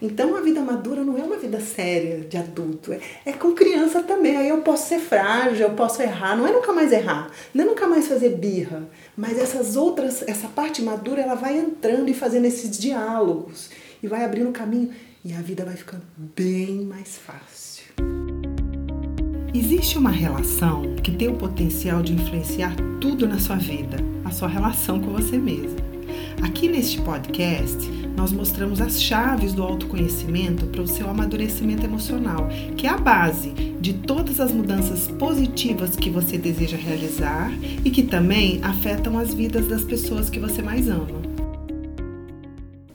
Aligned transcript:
Então 0.00 0.36
a 0.36 0.40
vida 0.40 0.60
madura 0.60 1.02
não 1.02 1.18
é 1.18 1.22
uma 1.22 1.36
vida 1.36 1.60
séria 1.60 2.20
de 2.20 2.36
adulto, 2.36 2.92
é, 2.92 3.00
é 3.26 3.32
com 3.32 3.52
criança 3.52 4.02
também. 4.02 4.36
Aí 4.36 4.48
eu 4.48 4.58
posso 4.58 4.88
ser 4.88 5.00
frágil, 5.00 5.66
eu 5.66 5.74
posso 5.74 6.00
errar, 6.00 6.36
não 6.36 6.46
é 6.46 6.52
nunca 6.52 6.72
mais 6.72 6.92
errar, 6.92 7.30
não 7.52 7.64
é 7.64 7.66
nunca 7.66 7.86
mais 7.86 8.06
fazer 8.06 8.36
birra, 8.36 8.88
mas 9.16 9.38
essas 9.38 9.76
outras, 9.76 10.22
essa 10.28 10.48
parte 10.48 10.82
madura, 10.82 11.22
ela 11.22 11.34
vai 11.34 11.58
entrando 11.58 12.08
e 12.08 12.14
fazendo 12.14 12.44
esses 12.44 12.78
diálogos 12.78 13.70
e 14.02 14.06
vai 14.06 14.24
abrindo 14.24 14.50
o 14.50 14.52
caminho 14.52 14.90
e 15.24 15.32
a 15.32 15.40
vida 15.40 15.64
vai 15.64 15.74
ficando 15.74 16.04
bem 16.36 16.84
mais 16.84 17.18
fácil. 17.18 17.84
Existe 19.52 19.98
uma 19.98 20.10
relação 20.10 20.94
que 21.02 21.10
tem 21.10 21.26
o 21.26 21.34
potencial 21.34 22.02
de 22.02 22.12
influenciar 22.12 22.76
tudo 23.00 23.26
na 23.26 23.38
sua 23.38 23.56
vida, 23.56 23.96
a 24.24 24.30
sua 24.30 24.46
relação 24.46 25.00
com 25.00 25.10
você 25.10 25.36
mesmo. 25.36 25.76
Aqui 26.42 26.68
neste 26.68 27.00
podcast, 27.00 27.76
nós 28.18 28.32
mostramos 28.32 28.80
as 28.80 29.00
chaves 29.00 29.52
do 29.52 29.62
autoconhecimento 29.62 30.66
para 30.66 30.82
o 30.82 30.88
seu 30.88 31.08
amadurecimento 31.08 31.84
emocional, 31.84 32.48
que 32.76 32.84
é 32.84 32.90
a 32.90 32.98
base 32.98 33.50
de 33.80 33.92
todas 33.92 34.40
as 34.40 34.50
mudanças 34.50 35.06
positivas 35.06 35.94
que 35.94 36.10
você 36.10 36.36
deseja 36.36 36.76
realizar 36.76 37.52
e 37.84 37.90
que 37.90 38.02
também 38.02 38.58
afetam 38.60 39.16
as 39.20 39.32
vidas 39.32 39.68
das 39.68 39.84
pessoas 39.84 40.28
que 40.28 40.40
você 40.40 40.60
mais 40.60 40.88
ama. 40.88 41.06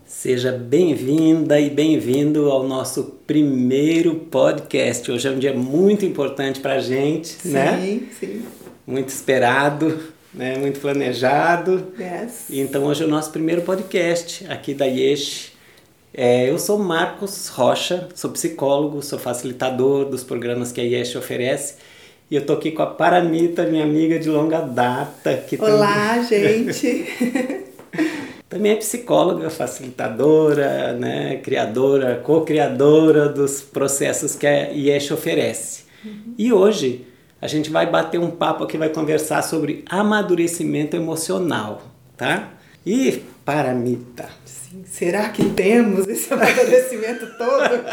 Seja 0.06 0.52
bem-vinda 0.52 1.58
e 1.58 1.70
bem-vindo 1.70 2.52
ao 2.52 2.68
nosso 2.68 3.22
primeiro 3.26 4.16
podcast. 4.16 5.10
Hoje 5.10 5.26
é 5.26 5.32
um 5.32 5.40
dia 5.40 5.54
muito 5.54 6.06
importante 6.06 6.60
para 6.60 6.74
a 6.74 6.80
gente, 6.80 7.30
sim, 7.30 7.50
né? 7.54 7.82
Sim, 7.82 8.08
sim. 8.20 8.42
Muito 8.86 9.08
esperado 9.08 10.13
né? 10.34 10.58
muito 10.58 10.80
planejado. 10.80 11.94
Yes. 12.00 12.46
Então 12.50 12.86
hoje 12.86 13.04
é 13.04 13.06
o 13.06 13.10
nosso 13.10 13.32
primeiro 13.32 13.62
podcast 13.62 14.46
aqui 14.50 14.74
da 14.74 14.86
Yesh. 14.86 15.52
É, 16.14 16.50
eu 16.50 16.60
sou 16.60 16.78
Marcos 16.78 17.48
Rocha, 17.48 18.08
sou 18.14 18.32
psicólogo, 18.32 19.02
sou 19.02 19.18
facilitador 19.18 20.06
dos 20.06 20.24
programas 20.24 20.72
que 20.72 20.80
a 20.80 20.84
Yesh 20.84 21.16
oferece. 21.16 21.76
E 22.30 22.36
eu 22.36 22.46
tô 22.46 22.54
aqui 22.54 22.72
com 22.72 22.82
a 22.82 22.88
Paramita, 22.88 23.66
minha 23.66 23.84
amiga 23.84 24.18
de 24.20 24.30
longa 24.30 24.62
data. 24.62 25.36
Que 25.38 25.60
Olá, 25.62 26.16
também... 26.16 26.72
gente! 26.72 27.06
também 28.48 28.72
é 28.72 28.76
psicóloga, 28.76 29.50
facilitadora, 29.50 30.94
né, 30.94 31.38
criadora, 31.38 32.22
co-criadora 32.24 33.28
dos 33.28 33.62
processos 33.62 34.36
que 34.36 34.46
a 34.46 34.70
Yesh 34.70 35.12
oferece. 35.12 35.84
Uhum. 36.06 36.36
E 36.38 36.54
hoje 36.54 37.06
a 37.44 37.48
gente 37.48 37.70
vai 37.70 37.86
bater 37.86 38.18
um 38.22 38.32
papo 38.32 38.64
aqui, 38.64 38.78
vai 38.78 38.88
conversar 38.88 39.42
sobre 39.42 39.84
amadurecimento 39.90 40.96
emocional, 40.96 41.82
tá? 42.16 42.54
E 42.86 43.22
paramita. 43.44 44.30
Sim, 44.46 44.86
será 44.86 45.28
que 45.28 45.50
temos 45.50 46.08
esse 46.08 46.34
amadurecimento 46.34 47.28
todo? 47.38 47.84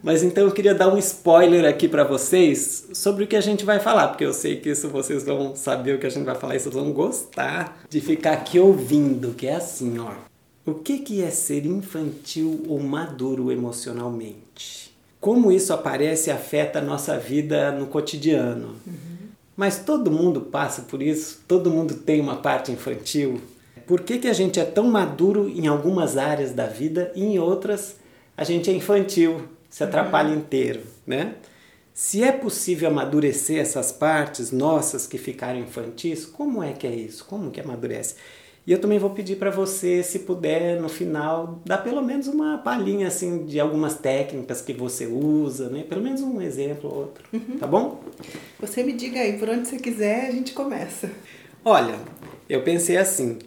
Mas 0.00 0.22
então 0.22 0.44
eu 0.44 0.52
queria 0.52 0.72
dar 0.72 0.86
um 0.86 0.96
spoiler 0.98 1.64
aqui 1.64 1.88
para 1.88 2.04
vocês 2.04 2.90
sobre 2.92 3.24
o 3.24 3.26
que 3.26 3.34
a 3.34 3.40
gente 3.40 3.64
vai 3.64 3.80
falar, 3.80 4.06
porque 4.06 4.24
eu 4.24 4.32
sei 4.32 4.60
que 4.60 4.68
isso 4.68 4.88
vocês 4.88 5.24
vão 5.24 5.56
saber 5.56 5.96
o 5.96 5.98
que 5.98 6.06
a 6.06 6.10
gente 6.10 6.26
vai 6.26 6.36
falar 6.36 6.54
e 6.54 6.60
vocês 6.60 6.76
vão 6.76 6.92
gostar 6.92 7.82
de 7.90 8.00
ficar 8.00 8.34
aqui 8.34 8.60
ouvindo, 8.60 9.34
que 9.34 9.48
é 9.48 9.56
assim, 9.56 9.98
ó. 9.98 10.12
O 10.64 10.74
que, 10.74 11.00
que 11.00 11.24
é 11.24 11.30
ser 11.30 11.66
infantil 11.66 12.62
ou 12.68 12.78
maduro 12.78 13.50
emocionalmente? 13.50 14.85
Como 15.20 15.50
isso 15.50 15.72
aparece 15.72 16.30
e 16.30 16.32
afeta 16.32 16.78
a 16.78 16.82
nossa 16.82 17.18
vida 17.18 17.72
no 17.72 17.86
cotidiano. 17.86 18.76
Uhum. 18.86 19.16
Mas 19.56 19.78
todo 19.78 20.10
mundo 20.10 20.42
passa 20.42 20.82
por 20.82 21.02
isso, 21.02 21.42
todo 21.48 21.70
mundo 21.70 21.94
tem 21.94 22.20
uma 22.20 22.36
parte 22.36 22.70
infantil. 22.70 23.40
Por 23.86 24.02
que, 24.02 24.18
que 24.18 24.28
a 24.28 24.32
gente 24.32 24.60
é 24.60 24.64
tão 24.64 24.84
maduro 24.84 25.48
em 25.48 25.66
algumas 25.66 26.16
áreas 26.16 26.52
da 26.52 26.66
vida 26.66 27.10
e 27.14 27.24
em 27.24 27.38
outras 27.38 27.96
a 28.36 28.44
gente 28.44 28.68
é 28.68 28.72
infantil, 28.72 29.48
se 29.70 29.82
atrapalha 29.82 30.30
uhum. 30.30 30.36
inteiro, 30.36 30.82
né? 31.06 31.34
Se 31.94 32.22
é 32.22 32.30
possível 32.30 32.90
amadurecer 32.90 33.58
essas 33.58 33.90
partes 33.90 34.52
nossas 34.52 35.06
que 35.06 35.16
ficaram 35.16 35.58
infantis, 35.58 36.26
como 36.26 36.62
é 36.62 36.74
que 36.74 36.86
é 36.86 36.94
isso? 36.94 37.24
Como 37.24 37.50
que 37.50 37.58
amadurece? 37.58 38.16
E 38.66 38.72
eu 38.72 38.80
também 38.80 38.98
vou 38.98 39.10
pedir 39.10 39.36
para 39.36 39.50
você, 39.50 40.02
se 40.02 40.20
puder, 40.20 40.80
no 40.80 40.88
final, 40.88 41.60
dar 41.64 41.78
pelo 41.78 42.02
menos 42.02 42.26
uma 42.26 42.58
palhinha 42.58 43.06
assim 43.06 43.44
de 43.44 43.60
algumas 43.60 43.94
técnicas 43.94 44.60
que 44.60 44.72
você 44.72 45.06
usa, 45.06 45.68
né? 45.68 45.84
Pelo 45.88 46.02
menos 46.02 46.20
um 46.20 46.42
exemplo 46.42 46.90
ou 46.90 46.98
outro, 46.98 47.24
uhum. 47.32 47.58
tá 47.58 47.66
bom? 47.66 48.00
Você 48.58 48.82
me 48.82 48.92
diga 48.92 49.20
aí, 49.20 49.38
por 49.38 49.48
onde 49.48 49.68
você 49.68 49.76
quiser, 49.76 50.26
a 50.26 50.32
gente 50.32 50.52
começa. 50.52 51.08
Olha, 51.64 51.94
eu 52.48 52.62
pensei 52.62 52.96
assim, 52.96 53.38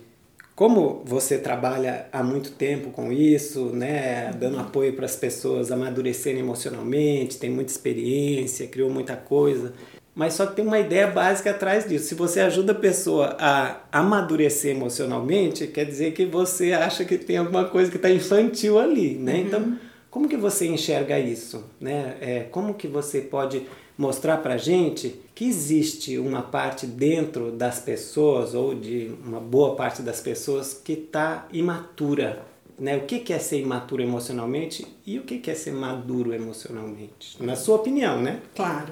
como 0.55 1.03
você 1.05 1.37
trabalha 1.37 2.07
há 2.13 2.23
muito 2.23 2.51
tempo 2.51 2.89
com 2.91 3.11
isso, 3.11 3.71
né, 3.73 4.31
dando 4.39 4.55
uhum. 4.55 4.61
apoio 4.61 4.93
para 4.93 5.05
as 5.05 5.17
pessoas 5.17 5.69
amadurecerem 5.69 6.39
emocionalmente, 6.39 7.37
tem 7.37 7.49
muita 7.49 7.71
experiência, 7.71 8.67
criou 8.67 8.89
muita 8.89 9.17
coisa, 9.17 9.73
mas 10.19 10.33
só 10.33 10.45
que 10.45 10.57
tem 10.57 10.67
uma 10.67 10.77
ideia 10.77 11.07
básica 11.07 11.51
atrás 11.51 11.87
disso. 11.87 12.07
Se 12.07 12.13
você 12.13 12.41
ajuda 12.41 12.73
a 12.73 12.75
pessoa 12.75 13.37
a 13.39 13.77
amadurecer 13.89 14.75
emocionalmente, 14.75 15.65
quer 15.65 15.85
dizer 15.85 16.11
que 16.11 16.25
você 16.25 16.73
acha 16.73 17.05
que 17.05 17.17
tem 17.17 17.37
alguma 17.37 17.63
coisa 17.63 17.89
que 17.89 17.95
está 17.95 18.09
infantil 18.09 18.77
ali, 18.77 19.15
né? 19.15 19.35
Uhum. 19.35 19.39
Então, 19.39 19.79
como 20.11 20.27
que 20.27 20.35
você 20.35 20.67
enxerga 20.67 21.17
isso, 21.17 21.63
né? 21.79 22.17
É, 22.19 22.39
como 22.51 22.73
que 22.73 22.85
você 22.85 23.21
pode 23.21 23.65
mostrar 23.97 24.39
para 24.39 24.57
gente 24.57 25.21
que 25.33 25.45
existe 25.45 26.17
uma 26.17 26.41
parte 26.41 26.85
dentro 26.85 27.49
das 27.53 27.79
pessoas 27.79 28.53
ou 28.53 28.75
de 28.75 29.13
uma 29.25 29.39
boa 29.39 29.73
parte 29.77 30.01
das 30.01 30.19
pessoas 30.19 30.73
que 30.73 30.91
está 30.91 31.47
imatura, 31.53 32.43
né? 32.77 32.97
O 32.97 33.05
que 33.05 33.31
é 33.31 33.39
ser 33.39 33.61
imaturo 33.61 34.03
emocionalmente 34.03 34.85
e 35.05 35.17
o 35.17 35.23
que 35.23 35.49
é 35.49 35.55
ser 35.55 35.71
maduro 35.71 36.33
emocionalmente, 36.33 37.41
na 37.41 37.55
sua 37.55 37.77
opinião, 37.77 38.21
né? 38.21 38.41
Claro. 38.53 38.91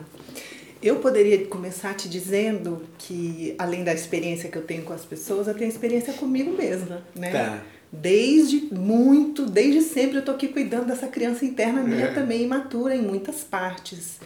Eu 0.82 0.98
poderia 0.98 1.46
começar 1.48 1.96
te 1.96 2.08
dizendo 2.08 2.84
que, 2.98 3.56
além 3.58 3.84
da 3.84 3.94
experiência 3.94 4.50
que 4.50 4.58
eu 4.58 4.64
tenho 4.64 4.84
com 4.84 4.94
as 4.94 5.04
pessoas, 5.04 5.48
eu 5.48 5.54
tenho 5.54 5.70
experiência 5.70 6.14
comigo 6.14 6.52
mesma, 6.52 7.04
né? 7.16 7.32
Tá. 7.32 7.64
Desde 7.92 8.74
muito, 8.74 9.46
desde 9.46 9.82
sempre 9.82 10.18
eu 10.18 10.26
tô 10.26 10.32
aqui 10.32 10.50
cuidando 10.50 10.88
dessa 10.88 11.08
criança 11.08 11.46
interna 11.46 11.82
minha 11.82 12.08
é. 12.08 12.14
também 12.14 12.44
imatura 12.44 12.96
em 12.96 13.02
muitas 13.02 13.44
partes. 13.44 14.20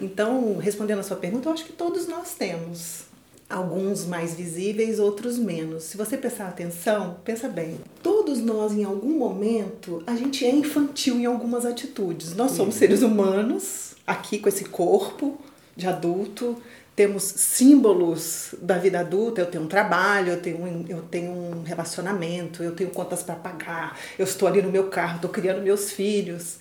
Então, 0.00 0.56
respondendo 0.56 0.98
a 0.98 1.02
sua 1.02 1.16
pergunta, 1.16 1.48
eu 1.48 1.52
acho 1.52 1.64
que 1.64 1.72
todos 1.72 2.08
nós 2.08 2.34
temos. 2.34 3.02
Alguns 3.48 4.06
mais 4.06 4.34
visíveis, 4.34 4.98
outros 4.98 5.38
menos. 5.38 5.84
Se 5.84 5.98
você 5.98 6.16
prestar 6.16 6.48
atenção, 6.48 7.18
pensa 7.22 7.48
bem. 7.48 7.76
Todos 8.02 8.38
nós, 8.38 8.72
em 8.72 8.82
algum 8.82 9.10
momento, 9.18 10.02
a 10.06 10.16
gente 10.16 10.42
é 10.46 10.50
infantil 10.50 11.16
em 11.16 11.26
algumas 11.26 11.66
atitudes. 11.66 12.34
Nós 12.34 12.52
somos 12.52 12.74
uhum. 12.74 12.78
seres 12.78 13.02
humanos, 13.02 13.94
aqui 14.06 14.38
com 14.38 14.48
esse 14.48 14.64
corpo, 14.64 15.38
de 15.76 15.86
adulto, 15.86 16.60
temos 16.94 17.22
símbolos 17.22 18.54
da 18.60 18.76
vida 18.76 19.00
adulta, 19.00 19.40
eu 19.40 19.46
tenho 19.46 19.64
um 19.64 19.68
trabalho, 19.68 20.32
eu 20.32 20.42
tenho 20.42 20.62
um, 20.62 20.84
eu 20.88 21.02
tenho 21.02 21.32
um 21.32 21.62
relacionamento, 21.62 22.62
eu 22.62 22.74
tenho 22.74 22.90
contas 22.90 23.22
para 23.22 23.34
pagar, 23.34 23.98
eu 24.18 24.24
estou 24.24 24.46
ali 24.46 24.60
no 24.60 24.70
meu 24.70 24.88
carro, 24.88 25.16
estou 25.16 25.30
criando 25.30 25.62
meus 25.62 25.90
filhos. 25.90 26.58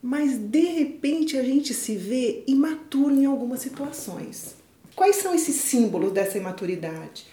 Mas 0.00 0.38
de 0.38 0.60
repente 0.60 1.36
a 1.36 1.42
gente 1.42 1.74
se 1.74 1.96
vê 1.96 2.44
imaturo 2.46 3.14
em 3.14 3.26
algumas 3.26 3.60
situações. 3.60 4.54
Quais 4.94 5.16
são 5.16 5.34
esses 5.34 5.56
símbolos 5.56 6.12
dessa 6.12 6.38
imaturidade? 6.38 7.26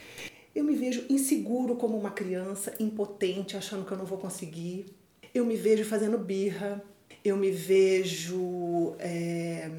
Eu 0.53 0.63
me 0.63 0.75
vejo 0.75 1.05
inseguro 1.09 1.75
como 1.75 1.97
uma 1.97 2.11
criança, 2.11 2.73
impotente, 2.79 3.57
achando 3.57 3.85
que 3.85 3.91
eu 3.91 3.97
não 3.97 4.05
vou 4.05 4.17
conseguir. 4.17 4.85
Eu 5.33 5.45
me 5.45 5.55
vejo 5.55 5.83
fazendo 5.83 6.17
birra. 6.17 6.83
Eu 7.23 7.35
me 7.37 7.49
vejo 7.49 8.93
é, 8.99 9.69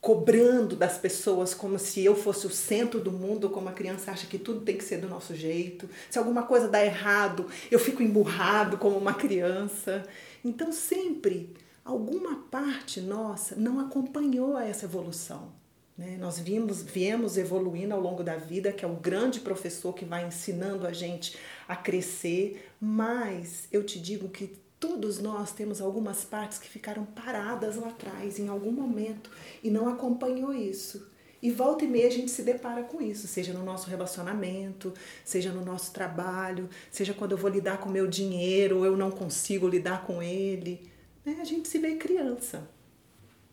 cobrando 0.00 0.74
das 0.74 0.96
pessoas 0.96 1.52
como 1.52 1.78
se 1.78 2.02
eu 2.04 2.16
fosse 2.16 2.46
o 2.46 2.50
centro 2.50 3.00
do 3.00 3.12
mundo, 3.12 3.50
como 3.50 3.68
a 3.68 3.72
criança 3.72 4.10
acha 4.10 4.26
que 4.26 4.38
tudo 4.38 4.62
tem 4.62 4.76
que 4.76 4.84
ser 4.84 4.98
do 4.98 5.08
nosso 5.08 5.34
jeito. 5.34 5.88
Se 6.08 6.18
alguma 6.18 6.44
coisa 6.44 6.68
dá 6.68 6.84
errado, 6.84 7.46
eu 7.70 7.78
fico 7.78 8.02
emburrado 8.02 8.78
como 8.78 8.96
uma 8.96 9.12
criança. 9.12 10.02
Então, 10.42 10.72
sempre 10.72 11.54
alguma 11.84 12.44
parte 12.50 13.00
nossa 13.00 13.56
não 13.56 13.78
acompanhou 13.78 14.58
essa 14.58 14.86
evolução. 14.86 15.52
Né? 15.98 16.16
Nós 16.18 16.38
vimos, 16.38 16.82
viemos 16.82 17.36
evoluindo 17.36 17.92
ao 17.92 18.00
longo 18.00 18.22
da 18.22 18.36
vida, 18.36 18.72
que 18.72 18.86
é 18.86 18.88
o 18.88 18.94
grande 18.94 19.40
professor 19.40 19.92
que 19.92 20.06
vai 20.06 20.26
ensinando 20.26 20.86
a 20.86 20.92
gente 20.94 21.36
a 21.68 21.76
crescer, 21.76 22.70
mas 22.80 23.68
eu 23.70 23.84
te 23.84 24.00
digo 24.00 24.30
que 24.30 24.56
Todos 24.80 25.18
nós 25.18 25.52
temos 25.52 25.78
algumas 25.78 26.24
partes 26.24 26.56
que 26.56 26.66
ficaram 26.66 27.04
paradas 27.04 27.76
lá 27.76 27.88
atrás, 27.88 28.38
em 28.38 28.48
algum 28.48 28.72
momento, 28.72 29.30
e 29.62 29.70
não 29.70 29.86
acompanhou 29.86 30.54
isso. 30.54 31.06
E 31.42 31.50
volta 31.50 31.84
e 31.84 31.88
meia 31.88 32.06
a 32.06 32.10
gente 32.10 32.30
se 32.30 32.42
depara 32.42 32.82
com 32.82 33.00
isso, 33.00 33.28
seja 33.28 33.52
no 33.52 33.62
nosso 33.62 33.90
relacionamento, 33.90 34.94
seja 35.22 35.52
no 35.52 35.62
nosso 35.62 35.92
trabalho, 35.92 36.68
seja 36.90 37.12
quando 37.12 37.32
eu 37.32 37.38
vou 37.38 37.50
lidar 37.50 37.78
com 37.78 37.90
o 37.90 37.92
meu 37.92 38.06
dinheiro 38.06 38.78
ou 38.78 38.86
eu 38.86 38.96
não 38.96 39.10
consigo 39.10 39.68
lidar 39.68 40.06
com 40.06 40.22
ele. 40.22 40.90
Né? 41.26 41.38
A 41.40 41.44
gente 41.44 41.68
se 41.68 41.78
vê 41.78 41.96
criança. 41.96 42.66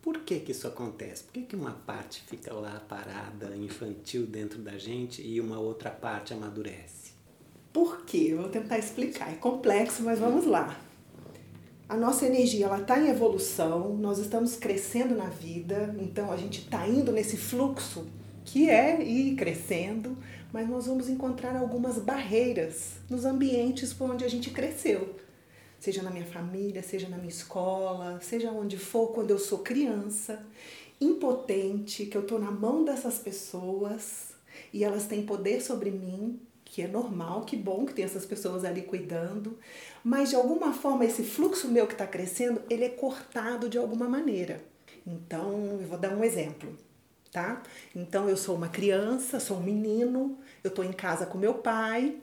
Por 0.02 0.20
que, 0.20 0.40
que 0.40 0.54
isso 0.54 0.66
acontece? 0.66 1.24
Por 1.24 1.34
que, 1.34 1.42
que 1.42 1.56
uma 1.58 1.72
parte 1.72 2.22
fica 2.22 2.54
lá 2.54 2.82
parada, 2.88 3.54
infantil 3.58 4.26
dentro 4.26 4.60
da 4.60 4.78
gente 4.78 5.22
e 5.22 5.42
uma 5.42 5.60
outra 5.60 5.90
parte 5.90 6.34
amadurece? 6.34 7.12
Por 7.74 8.06
quê? 8.06 8.30
Eu 8.30 8.38
vou 8.38 8.50
tentar 8.50 8.80
explicar. 8.80 9.30
É 9.30 9.36
complexo, 9.36 10.04
mas 10.04 10.20
vamos 10.20 10.46
lá. 10.46 10.87
A 11.90 11.96
nossa 11.96 12.26
energia 12.26 12.66
ela 12.66 12.82
está 12.82 13.00
em 13.00 13.10
evolução, 13.10 13.96
nós 13.96 14.20
estamos 14.20 14.58
crescendo 14.58 15.16
na 15.16 15.30
vida, 15.30 15.96
então 16.00 16.32
a 16.32 16.38
gente 16.38 16.60
está 16.60 16.86
indo 16.86 17.12
nesse 17.14 17.38
fluxo 17.38 18.06
que 18.44 18.70
é 18.70 19.02
ir 19.02 19.36
crescendo, 19.36 20.18
mas 20.52 20.68
nós 20.68 20.86
vamos 20.86 21.08
encontrar 21.08 21.56
algumas 21.56 21.98
barreiras 21.98 22.94
nos 23.10 23.24
ambientes 23.24 23.94
por 23.94 24.10
onde 24.10 24.26
a 24.26 24.30
gente 24.30 24.50
cresceu. 24.50 25.16
Seja 25.80 26.02
na 26.02 26.10
minha 26.10 26.26
família, 26.26 26.82
seja 26.82 27.08
na 27.08 27.18
minha 27.18 27.30
escola, 27.30 28.20
seja 28.22 28.52
onde 28.52 28.78
for, 28.78 29.14
quando 29.14 29.32
eu 29.32 29.40
sou 29.40 29.60
criança, 29.60 30.44
impotente, 31.00 32.06
que 32.06 32.18
eu 32.18 32.22
estou 32.22 32.40
na 32.40 32.52
mão 32.52 32.84
dessas 32.84 33.20
pessoas 33.20 34.34
e 34.74 34.84
elas 34.84 35.06
têm 35.06 35.26
poder 35.26 35.62
sobre 35.62 35.92
mim, 35.92 36.40
que 36.70 36.82
é 36.82 36.88
normal, 36.88 37.42
que 37.42 37.56
bom 37.56 37.86
que 37.86 37.94
tem 37.94 38.06
essas 38.06 38.26
pessoas 38.26 38.66
ali 38.66 38.82
cuidando, 38.82 39.58
mas 40.04 40.30
de 40.30 40.36
alguma 40.36 40.74
forma 40.74 41.06
esse 41.06 41.24
fluxo 41.24 41.68
meu 41.68 41.88
que 41.88 41.94
está 41.94 42.06
crescendo, 42.06 42.62
ele 42.70 42.84
é 42.84 42.90
cortado 42.90 43.70
de 43.70 43.78
alguma 43.78 44.08
maneira. 44.08 44.62
Então, 45.06 45.80
eu 45.80 45.88
vou 45.88 45.98
dar 45.98 46.14
um 46.14 46.24
exemplo 46.24 46.78
tá? 47.32 47.62
Então 47.96 48.28
eu 48.28 48.38
sou 48.38 48.56
uma 48.56 48.70
criança, 48.70 49.40
sou 49.40 49.58
um 49.58 49.62
menino, 49.62 50.40
eu 50.64 50.70
estou 50.70 50.84
em 50.84 50.94
casa 50.94 51.26
com 51.26 51.38
meu 51.38 51.56
pai 51.56 52.16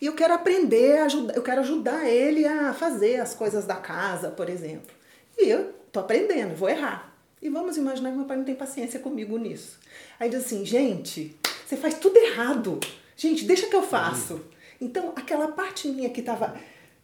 e 0.00 0.06
eu 0.06 0.14
quero 0.14 0.34
aprender, 0.34 0.98
eu 1.34 1.42
quero 1.42 1.60
ajudar 1.60 2.06
ele 2.08 2.46
a 2.46 2.72
fazer 2.72 3.20
as 3.20 3.34
coisas 3.34 3.64
da 3.64 3.76
casa, 3.76 4.30
por 4.30 4.48
exemplo. 4.48 4.94
E 5.38 5.48
eu 5.48 5.72
tô 5.92 6.00
aprendendo, 6.00 6.54
vou 6.54 6.68
errar. 6.68 7.14
E 7.40 7.48
vamos 7.48 7.76
imaginar 7.76 8.10
que 8.10 8.16
meu 8.16 8.26
pai 8.26 8.36
não 8.36 8.44
tem 8.44 8.54
paciência 8.54 9.00
comigo 9.00 9.36
nisso. 9.36 9.78
Aí 10.18 10.28
diz 10.28 10.44
assim, 10.44 10.64
gente, 10.64 11.36
você 11.66 11.76
faz 11.76 11.94
tudo 11.94 12.16
errado. 12.16 12.80
Gente, 13.16 13.44
deixa 13.44 13.66
que 13.66 13.76
eu 13.76 13.82
faço. 13.82 14.40
Então, 14.80 15.12
aquela 15.16 15.48
parte 15.48 15.88
minha 15.88 16.10
que 16.10 16.20
estava 16.20 16.54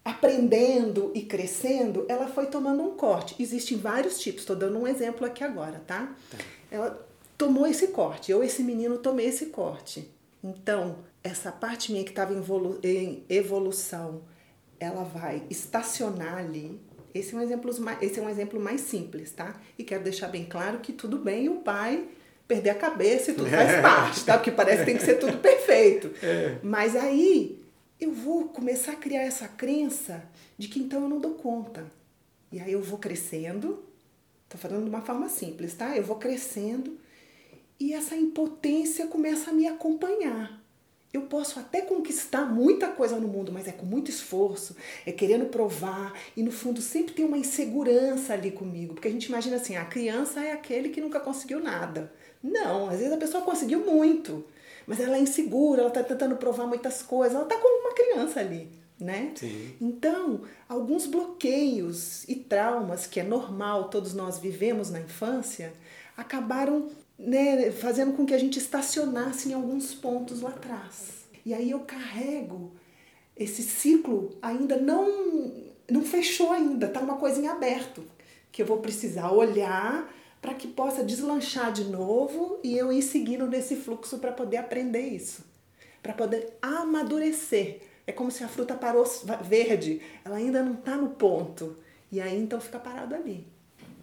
aprendendo 0.05 1.13
e 1.15 1.23
crescendo, 1.23 2.05
ela 2.09 2.27
foi 2.27 2.47
tomando 2.47 2.83
um 2.83 2.97
corte. 2.97 3.37
Existem 3.39 3.77
vários 3.77 4.19
tipos, 4.19 4.43
estou 4.43 4.57
dando 4.57 4.79
um 4.79 4.87
exemplo 4.87 5.27
aqui 5.27 5.45
agora, 5.45 5.83
tá? 5.87 6.15
tá. 6.31 6.39
Ela 6.71 7.07
tomou 7.37 7.67
esse 7.67 7.89
corte, 7.89 8.33
eu, 8.33 8.43
esse 8.43 8.63
menino, 8.63 8.99
tomei 8.99 9.27
esse 9.27 9.47
corte. 9.47 10.11
Então, 10.43 10.99
essa 11.23 11.53
parte 11.53 11.93
minha 11.93 12.05
que 12.05 12.11
estava 12.11 12.33
em 12.83 13.25
evolução, 13.29 14.23
ela 14.79 15.05
vai 15.05 15.43
estacionar 15.51 16.39
ali. 16.39 16.81
Esse 17.13 17.35
é, 17.35 17.39
um 17.39 17.43
exemplo, 17.43 17.71
esse 18.01 18.21
é 18.21 18.23
um 18.23 18.29
exemplo 18.29 18.61
mais 18.61 18.83
simples, 18.83 19.33
tá? 19.33 19.61
E 19.77 19.85
quero 19.85 20.05
deixar 20.05 20.29
bem 20.29 20.45
claro 20.45 20.79
que 20.79 20.93
tudo 20.93 21.19
bem 21.19 21.49
o 21.49 21.57
pai 21.57 22.09
perder 22.51 22.71
a 22.71 22.75
cabeça 22.75 23.31
e 23.31 23.35
tudo 23.35 23.49
faz 23.51 23.81
parte, 23.81 24.25
tá? 24.25 24.37
Porque 24.37 24.51
parece 24.51 24.81
que 24.81 24.87
tem 24.87 24.97
que 24.97 25.05
ser 25.05 25.21
tudo 25.21 25.39
perfeito. 25.39 26.11
É. 26.23 26.59
Mas 26.63 26.97
aí 26.97 27.63
eu 28.01 28.13
vou 28.13 28.49
começar 28.49 28.93
a 28.93 28.97
criar 28.97 29.23
essa 29.23 29.47
crença 29.49 30.23
de 30.59 30.69
que 30.69 30.79
então 30.81 31.03
eu 31.03 31.09
não 31.09 31.21
dou 31.21 31.35
conta. 31.35 31.87
E 32.53 32.61
aí 32.61 32.73
eu 32.73 32.83
vou 32.83 32.99
crescendo, 32.99 33.83
tô 34.49 34.59
falando 34.59 34.85
de 34.85 34.91
uma 34.91 35.01
forma 35.01 35.29
simples, 35.29 35.75
tá? 35.75 35.97
Eu 35.97 36.03
vou 36.03 36.17
crescendo 36.17 36.99
e 37.79 37.95
essa 37.95 38.15
impotência 38.15 39.07
começa 39.07 39.51
a 39.51 39.53
me 39.53 39.67
acompanhar. 39.67 40.61
Eu 41.13 41.23
posso 41.23 41.59
até 41.59 41.81
conquistar 41.81 42.45
muita 42.45 42.89
coisa 42.89 43.19
no 43.19 43.27
mundo, 43.27 43.51
mas 43.51 43.67
é 43.67 43.73
com 43.73 43.87
muito 43.87 44.11
esforço, 44.11 44.77
é 45.05 45.11
querendo 45.11 45.47
provar, 45.47 46.13
e 46.37 46.43
no 46.43 46.53
fundo 46.53 46.81
sempre 46.81 47.15
tem 47.15 47.25
uma 47.25 47.39
insegurança 47.39 48.35
ali 48.35 48.53
comigo, 48.53 48.95
porque 48.95 49.09
a 49.09 49.11
gente 49.11 49.27
imagina 49.27 49.57
assim: 49.57 49.77
a 49.77 49.85
criança 49.85 50.41
é 50.45 50.53
aquele 50.53 50.91
que 50.91 51.01
nunca 51.01 51.19
conseguiu 51.19 51.61
nada. 51.61 52.13
Não, 52.43 52.89
às 52.89 52.99
vezes 52.99 53.13
a 53.13 53.19
pessoa 53.19 53.45
conseguiu 53.45 53.85
muito, 53.85 54.45
mas 54.87 55.01
ela 55.01 55.17
é 55.17 55.21
insegura, 55.21 55.81
ela 55.81 55.89
está 55.89 56.03
tentando 56.03 56.37
provar 56.37 56.67
muitas 56.67 57.03
coisas, 57.03 57.35
ela 57.35 57.45
está 57.45 57.57
como 57.57 57.81
uma 57.87 57.95
criança 57.95 58.41
ali. 58.41 58.69
Né? 58.99 59.33
Sim. 59.35 59.75
Então, 59.81 60.43
alguns 60.69 61.07
bloqueios 61.07 62.29
e 62.29 62.35
traumas 62.35 63.07
que 63.07 63.19
é 63.19 63.23
normal 63.23 63.89
todos 63.89 64.13
nós 64.13 64.39
vivemos 64.39 64.91
na 64.91 65.01
infância 65.01 65.73
acabaram 66.15 66.91
né, 67.19 67.71
fazendo 67.71 68.13
com 68.15 68.27
que 68.27 68.35
a 68.35 68.39
gente 68.39 68.59
estacionasse 68.59 69.49
em 69.49 69.55
alguns 69.55 69.95
pontos 69.95 70.43
lá 70.43 70.51
atrás. 70.51 71.25
E 71.47 71.55
aí 71.55 71.71
eu 71.71 71.81
carrego 71.81 72.73
esse 73.35 73.63
ciclo 73.63 74.37
ainda 74.43 74.77
não 74.77 75.71
não 75.91 76.03
fechou 76.03 76.53
ainda, 76.53 76.87
tá 76.87 77.01
uma 77.01 77.17
coisa 77.17 77.41
em 77.41 77.49
aberto, 77.49 78.05
que 78.53 78.63
eu 78.63 78.67
vou 78.67 78.79
precisar 78.79 79.33
olhar 79.33 80.09
para 80.41 80.55
que 80.55 80.67
possa 80.67 81.05
deslanchar 81.05 81.73
de 81.73 81.85
novo 81.85 82.59
e 82.63 82.77
eu 82.77 82.93
ir 82.93 83.03
seguindo 83.03 83.47
nesse 83.47 83.77
fluxo 83.77 84.19
para 84.19 84.33
poder 84.33 84.57
aprender 84.57 85.03
isso, 85.03 85.45
para 86.03 86.13
poder 86.13 86.55
amadurecer. 86.63 87.81
É 88.07 88.13
como 88.13 88.31
se 88.31 88.43
a 88.43 88.49
fruta 88.49 88.75
parou 88.75 89.05
verde, 89.43 90.01
ela 90.25 90.37
ainda 90.37 90.63
não 90.63 90.75
está 90.75 90.97
no 90.97 91.11
ponto. 91.11 91.77
E 92.11 92.21
aí 92.21 92.37
então 92.37 92.61
fica 92.61 92.79
parado 92.79 93.15
ali. 93.15 93.47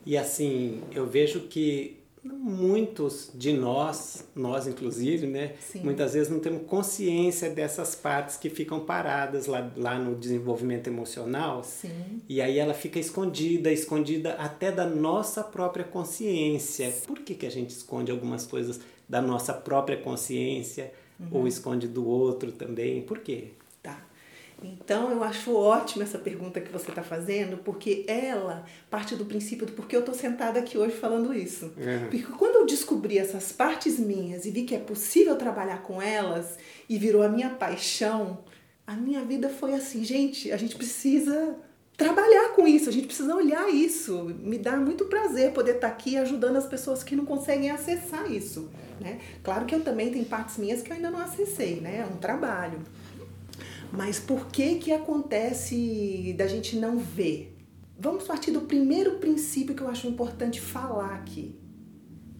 E 0.06 0.18
assim, 0.18 0.82
eu 0.92 1.06
vejo 1.06 1.42
que 1.48 1.98
muitos 2.36 3.30
de 3.34 3.54
nós, 3.54 4.26
nós 4.36 4.68
inclusive, 4.68 5.28
né, 5.28 5.54
Sim. 5.60 5.82
muitas 5.84 6.14
vezes 6.14 6.30
não 6.30 6.40
temos 6.40 6.64
consciência 6.68 7.50
dessas 7.50 7.96
partes 7.96 8.38
que 8.38 8.50
ficam 8.50 8.80
paradas 8.80 9.46
lá, 9.46 9.72
lá 9.76 10.00
no 10.00 10.16
desenvolvimento 10.16 10.88
emocional. 10.88 11.64
Sim. 11.64 12.22
E 12.28 12.42
aí 12.42 12.58
ela 12.58 12.74
fica 12.74 13.00
escondida, 13.00 13.72
escondida 13.72 14.34
até 14.34 14.72
da 14.72 14.86
nossa 14.86 15.44
própria 15.44 15.86
consciência. 15.86 16.94
Por 17.06 17.20
que, 17.20 17.36
que 17.36 17.46
a 17.46 17.52
gente 17.52 17.72
esconde 17.72 18.12
algumas 18.12 18.46
coisas 18.46 18.80
da 19.08 19.22
nossa 19.22 19.54
própria 19.54 19.98
consciência 19.98 20.92
uhum. 21.20 21.28
ou 21.32 21.48
esconde 21.48 21.88
do 21.88 22.08
outro 22.08 22.52
também? 22.52 23.02
Por 23.02 23.20
quê? 23.20 23.52
Então 24.64 25.12
eu 25.12 25.24
acho 25.24 25.54
ótima 25.54 26.04
essa 26.04 26.18
pergunta 26.18 26.60
que 26.60 26.72
você 26.72 26.90
está 26.90 27.04
fazendo, 27.04 27.58
porque 27.58 28.06
ela 28.08 28.66
parte 28.90 29.16
do 29.16 29.26
princípio 29.26 29.68
do 29.68 29.74
porquê 29.74 29.96
eu 29.96 30.00
estou 30.00 30.16
sentada 30.16 30.60
aqui 30.60 30.78
hoje 30.78 30.96
falando 30.96 31.34
isso. 31.34 31.72
É. 31.78 32.00
Porque 32.00 32.24
quando 32.24 32.56
eu 32.56 32.66
descobri 32.66 33.18
essas 33.18 33.52
partes 33.52 34.00
minhas 34.00 34.46
e 34.46 34.52
vi 34.52 34.64
que 34.64 34.76
é 34.76 34.80
possível 34.80 35.36
trabalhar 35.36 35.84
com 35.84 36.02
elas 36.02 36.58
e 36.90 36.98
virou 36.98 37.22
a 37.22 37.30
minha 37.30 37.52
paixão, 37.52 38.40
a 38.86 38.96
minha 38.96 39.24
vida 39.24 39.50
foi 39.50 39.74
assim, 39.74 40.04
gente, 40.04 40.52
a 40.52 40.58
gente 40.58 40.76
precisa 40.76 41.56
trabalhar 41.96 42.50
com 42.50 42.68
isso, 42.68 42.90
a 42.90 42.94
gente 42.94 43.08
precisa 43.08 43.36
olhar 43.36 43.68
isso. 43.70 44.36
Me 44.40 44.58
dá 44.58 44.78
muito 44.78 45.06
prazer 45.06 45.52
poder 45.52 45.76
estar 45.76 45.88
tá 45.90 45.94
aqui 45.94 46.16
ajudando 46.18 46.56
as 46.56 46.68
pessoas 46.68 47.04
que 47.04 47.16
não 47.16 47.26
conseguem 47.26 47.72
acessar 47.72 48.32
isso. 48.32 48.70
Né? 49.00 49.20
Claro 49.44 49.66
que 49.66 49.76
eu 49.76 49.82
também 49.82 50.12
tenho 50.12 50.26
partes 50.26 50.58
minhas 50.58 50.82
que 50.82 50.92
eu 50.92 50.96
ainda 50.96 51.12
não 51.12 51.20
acessei, 51.20 51.80
né? 51.80 52.00
É 52.00 52.06
um 52.06 52.18
trabalho. 52.18 52.80
Mas 53.92 54.20
por 54.20 54.48
que 54.48 54.76
que 54.76 54.92
acontece 54.92 56.34
da 56.38 56.48
gente 56.48 56.76
não 56.76 56.98
ver? 56.98 57.56
Vamos 58.00 58.26
partir 58.26 58.52
do 58.52 58.62
primeiro 58.62 59.16
princípio 59.16 59.76
que 59.76 59.82
eu 59.82 59.90
acho 59.90 60.08
importante 60.08 60.62
falar 60.62 61.16
aqui. 61.16 61.60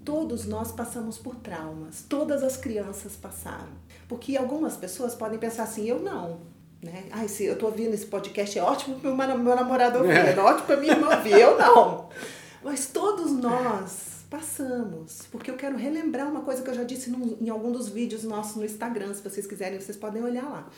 Todos 0.06 0.46
nós 0.46 0.72
passamos 0.72 1.18
por 1.18 1.36
traumas, 1.36 2.06
todas 2.08 2.44
as 2.44 2.56
crianças 2.56 3.16
passaram. 3.16 3.74
Porque 4.08 4.38
algumas 4.38 4.78
pessoas 4.78 5.16
podem 5.16 5.40
pensar 5.40 5.64
assim, 5.64 5.86
eu 5.86 6.00
não. 6.00 6.40
Né? 6.82 7.06
Ai, 7.12 7.28
se 7.28 7.46
eu 7.46 7.58
tô 7.58 7.66
ouvindo 7.66 7.94
esse 7.94 8.06
podcast, 8.06 8.58
é 8.58 8.62
ótimo 8.62 9.00
para 9.00 9.12
meu, 9.12 9.38
meu 9.38 9.56
namorado 9.56 10.00
ouvir, 10.00 10.12
é, 10.12 10.34
é 10.34 10.40
ótimo 10.40 10.68
para 10.68 10.78
minha 10.78 10.94
irmã 10.94 11.16
ouvir, 11.16 11.40
eu 11.40 11.58
não. 11.58 12.10
Mas 12.64 12.88
todos 12.88 13.32
nós 13.32 14.26
passamos, 14.30 15.24
porque 15.32 15.50
eu 15.50 15.56
quero 15.56 15.76
relembrar 15.76 16.30
uma 16.30 16.42
coisa 16.42 16.62
que 16.62 16.70
eu 16.70 16.74
já 16.74 16.84
disse 16.84 17.10
num, 17.10 17.38
em 17.42 17.50
algum 17.50 17.72
dos 17.72 17.90
vídeos 17.90 18.24
nossos 18.24 18.56
no 18.58 18.66
Instagram, 18.66 19.14
se 19.14 19.24
vocês 19.24 19.48
quiserem, 19.48 19.80
vocês 19.80 19.98
podem 19.98 20.24
olhar 20.24 20.44
lá. 20.44 20.70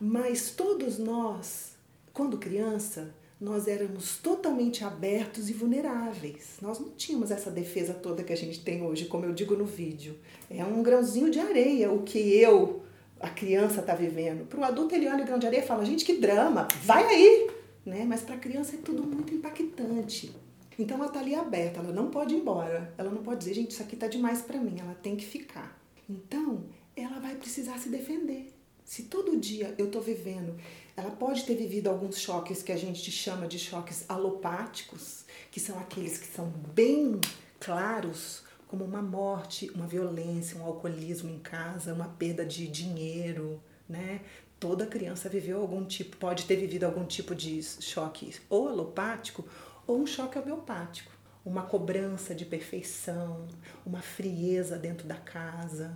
Mas 0.00 0.50
todos 0.50 0.98
nós, 0.98 1.72
quando 2.14 2.38
criança, 2.38 3.14
nós 3.38 3.68
éramos 3.68 4.16
totalmente 4.16 4.82
abertos 4.82 5.50
e 5.50 5.52
vulneráveis. 5.52 6.56
Nós 6.62 6.78
não 6.78 6.88
tínhamos 6.90 7.30
essa 7.30 7.50
defesa 7.50 7.92
toda 7.92 8.24
que 8.24 8.32
a 8.32 8.36
gente 8.36 8.60
tem 8.64 8.82
hoje, 8.82 9.04
como 9.04 9.26
eu 9.26 9.32
digo 9.34 9.54
no 9.54 9.66
vídeo. 9.66 10.16
É 10.48 10.64
um 10.64 10.82
grãozinho 10.82 11.30
de 11.30 11.38
areia 11.38 11.92
o 11.92 12.02
que 12.02 12.18
eu, 12.18 12.82
a 13.20 13.28
criança, 13.28 13.80
está 13.80 13.94
vivendo. 13.94 14.46
Para 14.46 14.60
o 14.60 14.64
adulto, 14.64 14.94
ele 14.94 15.06
olha 15.06 15.22
o 15.22 15.26
grão 15.26 15.38
de 15.38 15.46
areia 15.46 15.62
e 15.62 15.66
fala: 15.66 15.84
gente, 15.84 16.04
que 16.04 16.14
drama, 16.14 16.66
vai 16.82 17.04
aí! 17.04 17.50
Né? 17.84 18.04
Mas 18.06 18.22
para 18.22 18.36
a 18.36 18.38
criança 18.38 18.76
é 18.76 18.78
tudo 18.78 19.02
muito 19.02 19.34
impactante. 19.34 20.34
Então 20.78 20.96
ela 20.96 21.08
está 21.08 21.20
ali 21.20 21.34
aberta, 21.34 21.80
ela 21.80 21.92
não 21.92 22.10
pode 22.10 22.34
ir 22.34 22.38
embora. 22.38 22.94
Ela 22.96 23.10
não 23.10 23.22
pode 23.22 23.40
dizer, 23.40 23.52
gente, 23.52 23.72
isso 23.72 23.82
aqui 23.82 23.96
está 23.96 24.06
demais 24.06 24.40
para 24.40 24.58
mim, 24.58 24.76
ela 24.80 24.94
tem 24.94 25.14
que 25.14 25.26
ficar. 25.26 25.78
Então 26.08 26.64
ela 26.96 27.18
vai 27.20 27.34
precisar 27.34 27.78
se 27.78 27.90
defender. 27.90 28.59
Se 28.90 29.04
todo 29.04 29.38
dia 29.38 29.72
eu 29.78 29.86
estou 29.86 30.02
vivendo, 30.02 30.56
ela 30.96 31.12
pode 31.12 31.44
ter 31.44 31.54
vivido 31.54 31.88
alguns 31.88 32.18
choques 32.18 32.60
que 32.60 32.72
a 32.72 32.76
gente 32.76 33.08
chama 33.08 33.46
de 33.46 33.56
choques 33.56 34.04
alopáticos, 34.08 35.24
que 35.48 35.60
são 35.60 35.78
aqueles 35.78 36.18
que 36.18 36.26
são 36.26 36.48
bem 36.74 37.20
claros, 37.60 38.42
como 38.66 38.84
uma 38.84 39.00
morte, 39.00 39.70
uma 39.76 39.86
violência, 39.86 40.58
um 40.58 40.64
alcoolismo 40.64 41.30
em 41.30 41.38
casa, 41.38 41.94
uma 41.94 42.08
perda 42.08 42.44
de 42.44 42.66
dinheiro, 42.66 43.62
né? 43.88 44.22
Toda 44.58 44.84
criança 44.84 45.28
viveu 45.28 45.60
algum 45.60 45.84
tipo, 45.84 46.16
pode 46.16 46.46
ter 46.46 46.56
vivido 46.56 46.82
algum 46.82 47.04
tipo 47.04 47.32
de 47.32 47.62
choque 47.62 48.34
ou 48.48 48.66
alopático 48.66 49.46
ou 49.86 50.00
um 50.00 50.06
choque 50.06 50.36
homeopático, 50.36 51.12
uma 51.44 51.62
cobrança 51.62 52.34
de 52.34 52.44
perfeição, 52.44 53.46
uma 53.86 54.02
frieza 54.02 54.76
dentro 54.76 55.06
da 55.06 55.14
casa, 55.14 55.94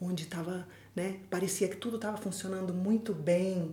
onde 0.00 0.22
estava 0.22 0.68
né? 0.98 1.20
Parecia 1.30 1.68
que 1.68 1.76
tudo 1.76 1.94
estava 1.94 2.16
funcionando 2.16 2.74
muito 2.74 3.14
bem, 3.14 3.70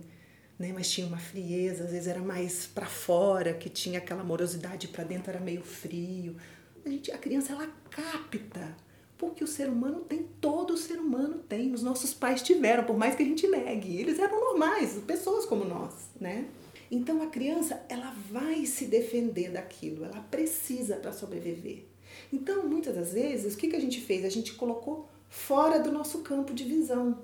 né? 0.56 0.72
Mas 0.72 0.88
tinha 0.88 1.06
uma 1.08 1.18
frieza, 1.18 1.82
às 1.82 1.90
vezes 1.90 2.06
era 2.06 2.20
mais 2.20 2.66
para 2.66 2.86
fora, 2.86 3.52
que 3.52 3.68
tinha 3.68 3.98
aquela 3.98 4.20
amorosidade 4.20 4.86
para 4.86 5.02
dentro 5.02 5.30
era 5.30 5.40
meio 5.40 5.62
frio. 5.62 6.36
A 6.84 6.88
gente, 6.88 7.10
a 7.10 7.18
criança 7.18 7.52
ela 7.52 7.68
capta, 7.90 8.76
porque 9.18 9.42
o 9.42 9.46
ser 9.46 9.68
humano 9.68 10.00
tem, 10.00 10.28
todo 10.40 10.74
o 10.74 10.76
ser 10.76 11.00
humano 11.00 11.38
tem. 11.48 11.74
Os 11.74 11.82
nossos 11.82 12.14
pais 12.14 12.42
tiveram, 12.42 12.84
por 12.84 12.96
mais 12.96 13.16
que 13.16 13.24
a 13.24 13.26
gente 13.26 13.48
negue, 13.48 13.96
eles 13.96 14.20
eram 14.20 14.38
normais, 14.38 14.94
pessoas 15.04 15.44
como 15.44 15.64
nós, 15.64 15.94
né? 16.20 16.46
Então 16.88 17.20
a 17.22 17.26
criança 17.26 17.84
ela 17.88 18.14
vai 18.30 18.64
se 18.66 18.84
defender 18.84 19.50
daquilo, 19.50 20.04
ela 20.04 20.20
precisa 20.30 20.94
para 20.94 21.12
sobreviver. 21.12 21.86
Então 22.32 22.68
muitas 22.68 22.94
das 22.94 23.12
vezes 23.12 23.54
o 23.54 23.58
que, 23.58 23.66
que 23.66 23.74
a 23.74 23.80
gente 23.80 24.00
fez? 24.00 24.24
A 24.24 24.28
gente 24.28 24.54
colocou 24.54 25.08
fora 25.28 25.78
do 25.78 25.92
nosso 25.92 26.20
campo 26.20 26.54
de 26.54 26.64
visão. 26.64 27.18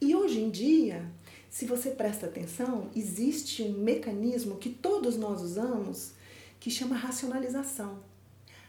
E 0.00 0.14
hoje 0.14 0.40
em 0.40 0.50
dia, 0.50 1.10
se 1.50 1.66
você 1.66 1.90
presta 1.90 2.26
atenção, 2.26 2.88
existe 2.94 3.62
um 3.62 3.72
mecanismo 3.72 4.56
que 4.56 4.70
todos 4.70 5.16
nós 5.16 5.42
usamos 5.42 6.12
que 6.58 6.70
chama 6.70 6.96
racionalização. 6.96 7.98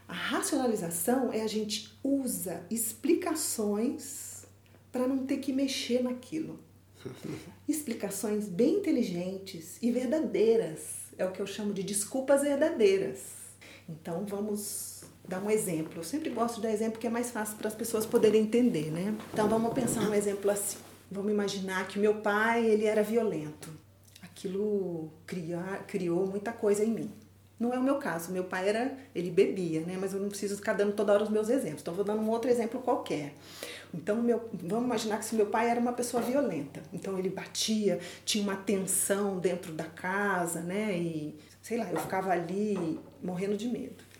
A 0.08 0.14
racionalização 0.14 1.32
é 1.32 1.42
a 1.42 1.48
gente 1.48 1.98
usa 2.04 2.66
explicações 2.70 4.46
para 4.92 5.08
não 5.08 5.26
ter 5.26 5.38
que 5.38 5.54
mexer 5.54 6.04
naquilo. 6.04 6.60
Explicações 7.68 8.48
bem 8.50 8.80
inteligentes 8.80 9.78
e 9.82 9.92
verdadeiras. 9.92 11.12
É 11.18 11.26
o 11.26 11.32
que 11.32 11.42
eu 11.42 11.48
chamo 11.48 11.74
de 11.74 11.84
desculpas 11.84 12.42
verdadeiras. 12.42 13.20
Então 13.88 14.26
vamos 14.26 15.04
dar 15.28 15.42
um 15.42 15.50
exemplo. 15.50 15.94
Eu 15.98 16.04
sempre 16.04 16.30
gosto 16.30 16.56
de 16.56 16.64
dar 16.64 16.72
exemplo 16.72 17.00
que 17.00 17.08
é 17.08 17.10
mais 17.10 17.32
fácil 17.32 17.58
para 17.58 17.68
as 17.68 17.76
pessoas 17.76 18.06
poderem 18.06 18.44
entender, 18.44 18.92
né? 18.92 19.16
Então 19.34 19.48
vamos 19.48 19.74
pensar 19.74 20.02
um 20.10 20.14
exemplo 20.14 20.50
assim. 20.52 20.78
Vamos 21.10 21.32
imaginar 21.32 21.88
que 21.88 22.00
meu 22.00 22.16
pai 22.16 22.66
ele 22.66 22.86
era 22.86 23.04
violento. 23.04 23.70
Aquilo 24.22 25.12
criar, 25.26 25.86
criou 25.86 26.26
muita 26.26 26.52
coisa 26.52 26.84
em 26.84 26.90
mim. 26.90 27.12
Não 27.60 27.72
é 27.72 27.78
o 27.78 27.84
meu 27.84 27.98
caso. 27.98 28.32
Meu 28.32 28.46
pai 28.46 28.70
era, 28.70 28.98
ele 29.14 29.30
bebia, 29.30 29.82
né? 29.82 29.96
Mas 30.00 30.14
eu 30.14 30.20
não 30.20 30.30
preciso 30.30 30.56
ficar 30.56 30.74
dando 30.74 30.94
toda 30.94 31.14
hora 31.14 31.24
os 31.24 31.30
meus 31.30 31.48
exemplos. 31.48 31.82
Então 31.82 31.94
vou 31.94 32.04
dando 32.04 32.22
um 32.22 32.30
outro 32.30 32.50
exemplo 32.50 32.82
qualquer. 32.82 33.36
Então 33.94 34.22
meu, 34.22 34.50
vamos 34.52 34.86
imaginar 34.86 35.20
que 35.20 35.26
se 35.26 35.36
meu 35.36 35.46
pai 35.46 35.70
era 35.70 35.80
uma 35.80 35.94
pessoa 35.94 36.24
violenta. 36.24 36.82
Então 36.92 37.20
ele 37.20 37.30
batia, 37.30 38.00
tinha 38.26 38.44
uma 38.44 38.56
tensão 38.56 39.38
dentro 39.38 39.74
da 39.74 39.84
casa, 39.84 40.62
né? 40.62 40.98
E 40.98 41.36
sei 41.62 41.78
lá, 41.78 41.92
eu 41.92 42.00
ficava 42.00 42.32
ali 42.32 43.00
morrendo 43.22 43.56
de 43.56 43.68
medo. 43.68 44.11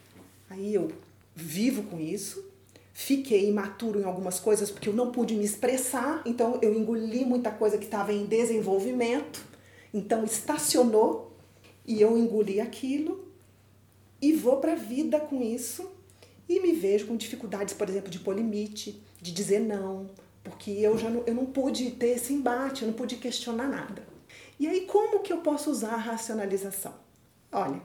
Aí 0.52 0.74
eu 0.74 0.92
vivo 1.34 1.84
com 1.84 1.98
isso, 1.98 2.46
fiquei 2.92 3.48
imaturo 3.48 4.02
em 4.02 4.04
algumas 4.04 4.38
coisas 4.38 4.70
porque 4.70 4.90
eu 4.90 4.94
não 4.94 5.10
pude 5.10 5.34
me 5.34 5.46
expressar, 5.46 6.22
então 6.26 6.60
eu 6.62 6.74
engoli 6.74 7.24
muita 7.24 7.50
coisa 7.50 7.78
que 7.78 7.86
estava 7.86 8.12
em 8.12 8.26
desenvolvimento, 8.26 9.42
então 9.94 10.26
estacionou 10.26 11.32
e 11.86 12.02
eu 12.02 12.18
engoli 12.18 12.60
aquilo 12.60 13.32
e 14.22 14.34
vou 14.34 14.58
para 14.58 14.74
a 14.74 14.76
vida 14.76 15.22
com 15.22 15.42
isso 15.42 15.90
e 16.50 16.60
me 16.60 16.74
vejo 16.74 17.08
com 17.08 17.16
dificuldades, 17.16 17.74
por 17.74 17.88
exemplo, 17.88 18.10
de 18.10 18.20
pôr 18.20 18.36
limite, 18.36 19.02
de 19.22 19.32
dizer 19.32 19.62
não, 19.62 20.10
porque 20.44 20.72
eu 20.72 20.98
já 20.98 21.10
não, 21.10 21.24
eu 21.26 21.34
não 21.34 21.46
pude 21.46 21.92
ter 21.92 22.18
esse 22.18 22.34
embate, 22.34 22.82
eu 22.82 22.90
não 22.90 22.94
pude 22.94 23.16
questionar 23.16 23.70
nada. 23.70 24.06
E 24.60 24.68
aí 24.68 24.82
como 24.82 25.22
que 25.22 25.32
eu 25.32 25.38
posso 25.38 25.72
usar 25.72 25.94
a 25.94 25.98
racionalização? 25.98 26.94
Olha, 27.54 27.82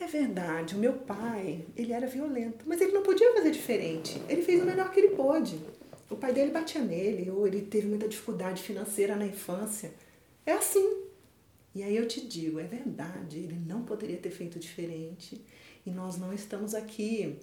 é 0.00 0.06
verdade, 0.06 0.74
o 0.74 0.78
meu 0.78 0.94
pai, 0.94 1.64
ele 1.76 1.92
era 1.92 2.06
violento, 2.06 2.64
mas 2.66 2.80
ele 2.80 2.92
não 2.92 3.02
podia 3.02 3.34
fazer 3.34 3.50
diferente. 3.50 4.20
Ele 4.28 4.42
fez 4.42 4.62
o 4.62 4.64
melhor 4.64 4.90
que 4.90 4.98
ele 4.98 5.14
pôde. 5.14 5.60
O 6.08 6.16
pai 6.16 6.32
dele 6.32 6.50
batia 6.50 6.80
nele, 6.80 7.30
ou 7.30 7.46
ele 7.46 7.60
teve 7.60 7.86
muita 7.86 8.08
dificuldade 8.08 8.62
financeira 8.62 9.14
na 9.14 9.26
infância. 9.26 9.92
É 10.46 10.52
assim. 10.52 11.04
E 11.74 11.82
aí 11.82 11.94
eu 11.94 12.08
te 12.08 12.26
digo, 12.26 12.58
é 12.58 12.64
verdade, 12.64 13.38
ele 13.38 13.60
não 13.66 13.82
poderia 13.82 14.16
ter 14.16 14.30
feito 14.30 14.58
diferente. 14.58 15.40
E 15.84 15.90
nós 15.90 16.16
não 16.16 16.32
estamos 16.32 16.74
aqui 16.74 17.38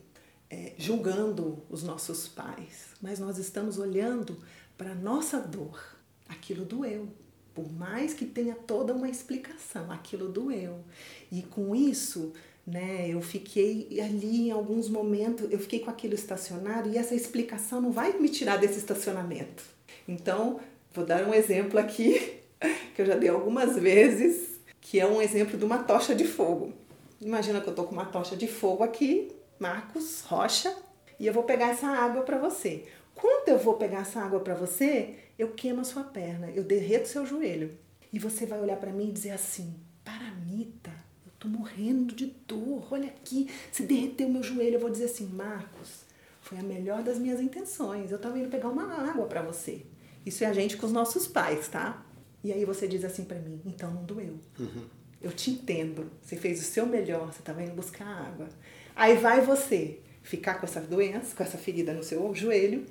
é, 0.49 0.73
julgando 0.77 1.63
os 1.69 1.83
nossos 1.83 2.27
pais, 2.27 2.87
mas 3.01 3.19
nós 3.19 3.37
estamos 3.37 3.77
olhando 3.77 4.37
para 4.77 4.91
a 4.91 4.95
nossa 4.95 5.39
dor. 5.39 5.95
Aquilo 6.27 6.65
doeu. 6.65 7.07
Por 7.53 7.71
mais 7.71 8.13
que 8.13 8.25
tenha 8.25 8.53
toda 8.53 8.93
uma 8.93 9.09
explicação, 9.09 9.91
aquilo 9.91 10.29
doeu. 10.29 10.83
E 11.31 11.41
com 11.41 11.75
isso, 11.75 12.33
né, 12.67 13.07
eu 13.07 13.21
fiquei 13.21 13.97
ali 14.01 14.49
em 14.49 14.51
alguns 14.51 14.89
momentos, 14.89 15.49
eu 15.49 15.57
fiquei 15.57 15.79
com 15.79 15.89
aquilo 15.89 16.13
estacionado 16.13 16.89
e 16.89 16.97
essa 16.97 17.15
explicação 17.15 17.79
não 17.79 17.93
vai 17.93 18.19
me 18.19 18.27
tirar 18.27 18.57
desse 18.57 18.77
estacionamento. 18.77 19.63
Então, 20.05 20.59
vou 20.93 21.05
dar 21.05 21.25
um 21.25 21.33
exemplo 21.33 21.79
aqui 21.79 22.41
que 22.93 23.01
eu 23.01 23.05
já 23.05 23.15
dei 23.15 23.29
algumas 23.29 23.77
vezes, 23.77 24.59
que 24.81 24.99
é 24.99 25.07
um 25.07 25.21
exemplo 25.21 25.57
de 25.57 25.63
uma 25.63 25.77
tocha 25.77 26.13
de 26.13 26.25
fogo. 26.25 26.73
Imagina 27.21 27.61
que 27.61 27.69
eu 27.69 27.73
tô 27.73 27.85
com 27.85 27.93
uma 27.93 28.05
tocha 28.05 28.35
de 28.35 28.47
fogo 28.47 28.83
aqui, 28.83 29.31
Marcos 29.57 30.21
Rocha, 30.21 30.75
e 31.17 31.25
eu 31.25 31.33
vou 31.33 31.43
pegar 31.43 31.69
essa 31.69 31.87
água 31.87 32.23
para 32.23 32.37
você. 32.37 32.83
Quando 33.15 33.47
eu 33.47 33.57
vou 33.57 33.75
pegar 33.75 34.01
essa 34.01 34.19
água 34.19 34.41
para 34.41 34.53
você, 34.53 35.15
eu 35.39 35.53
queimo 35.53 35.81
a 35.81 35.85
sua 35.85 36.03
perna, 36.03 36.51
eu 36.51 36.63
derreto 36.63 37.07
seu 37.07 37.25
joelho. 37.25 37.77
E 38.11 38.19
você 38.19 38.45
vai 38.45 38.59
olhar 38.59 38.77
para 38.77 38.91
mim 38.91 39.07
e 39.07 39.11
dizer 39.11 39.31
assim: 39.31 39.73
Paramita, 40.03 41.06
tô 41.39 41.47
morrendo 41.47 42.15
de 42.15 42.27
dor, 42.47 42.87
olha 42.91 43.07
aqui, 43.07 43.49
se 43.71 43.83
derreteu 43.83 44.29
meu 44.29 44.43
joelho. 44.43 44.75
Eu 44.75 44.79
vou 44.79 44.89
dizer 44.89 45.05
assim: 45.05 45.27
Marcos, 45.27 46.05
foi 46.41 46.57
a 46.57 46.63
melhor 46.63 47.03
das 47.03 47.19
minhas 47.19 47.39
intenções, 47.39 48.11
eu 48.11 48.19
tava 48.19 48.39
indo 48.39 48.49
pegar 48.49 48.69
uma 48.69 49.09
água 49.09 49.25
para 49.25 49.41
você. 49.41 49.81
Isso 50.25 50.43
é 50.43 50.47
a 50.47 50.53
gente 50.53 50.77
com 50.77 50.85
os 50.85 50.91
nossos 50.91 51.27
pais, 51.27 51.67
tá? 51.67 52.05
E 52.43 52.51
aí 52.51 52.65
você 52.65 52.87
diz 52.87 53.03
assim 53.03 53.23
para 53.23 53.39
mim: 53.39 53.61
então 53.65 53.91
não 53.91 54.03
doeu. 54.03 54.39
Uhum. 54.59 54.85
Eu 55.21 55.31
te 55.31 55.51
entendo. 55.51 56.11
Você 56.21 56.35
fez 56.35 56.59
o 56.59 56.63
seu 56.63 56.85
melhor, 56.85 57.31
você 57.31 57.39
estava 57.39 57.63
indo 57.63 57.73
buscar 57.73 58.05
água. 58.05 58.47
Aí 58.95 59.15
vai 59.15 59.41
você 59.41 59.99
ficar 60.21 60.55
com 60.55 60.65
essa 60.65 60.81
doença, 60.81 61.35
com 61.35 61.43
essa 61.43 61.57
ferida 61.57 61.93
no 61.93 62.03
seu 62.03 62.33
joelho, 62.35 62.85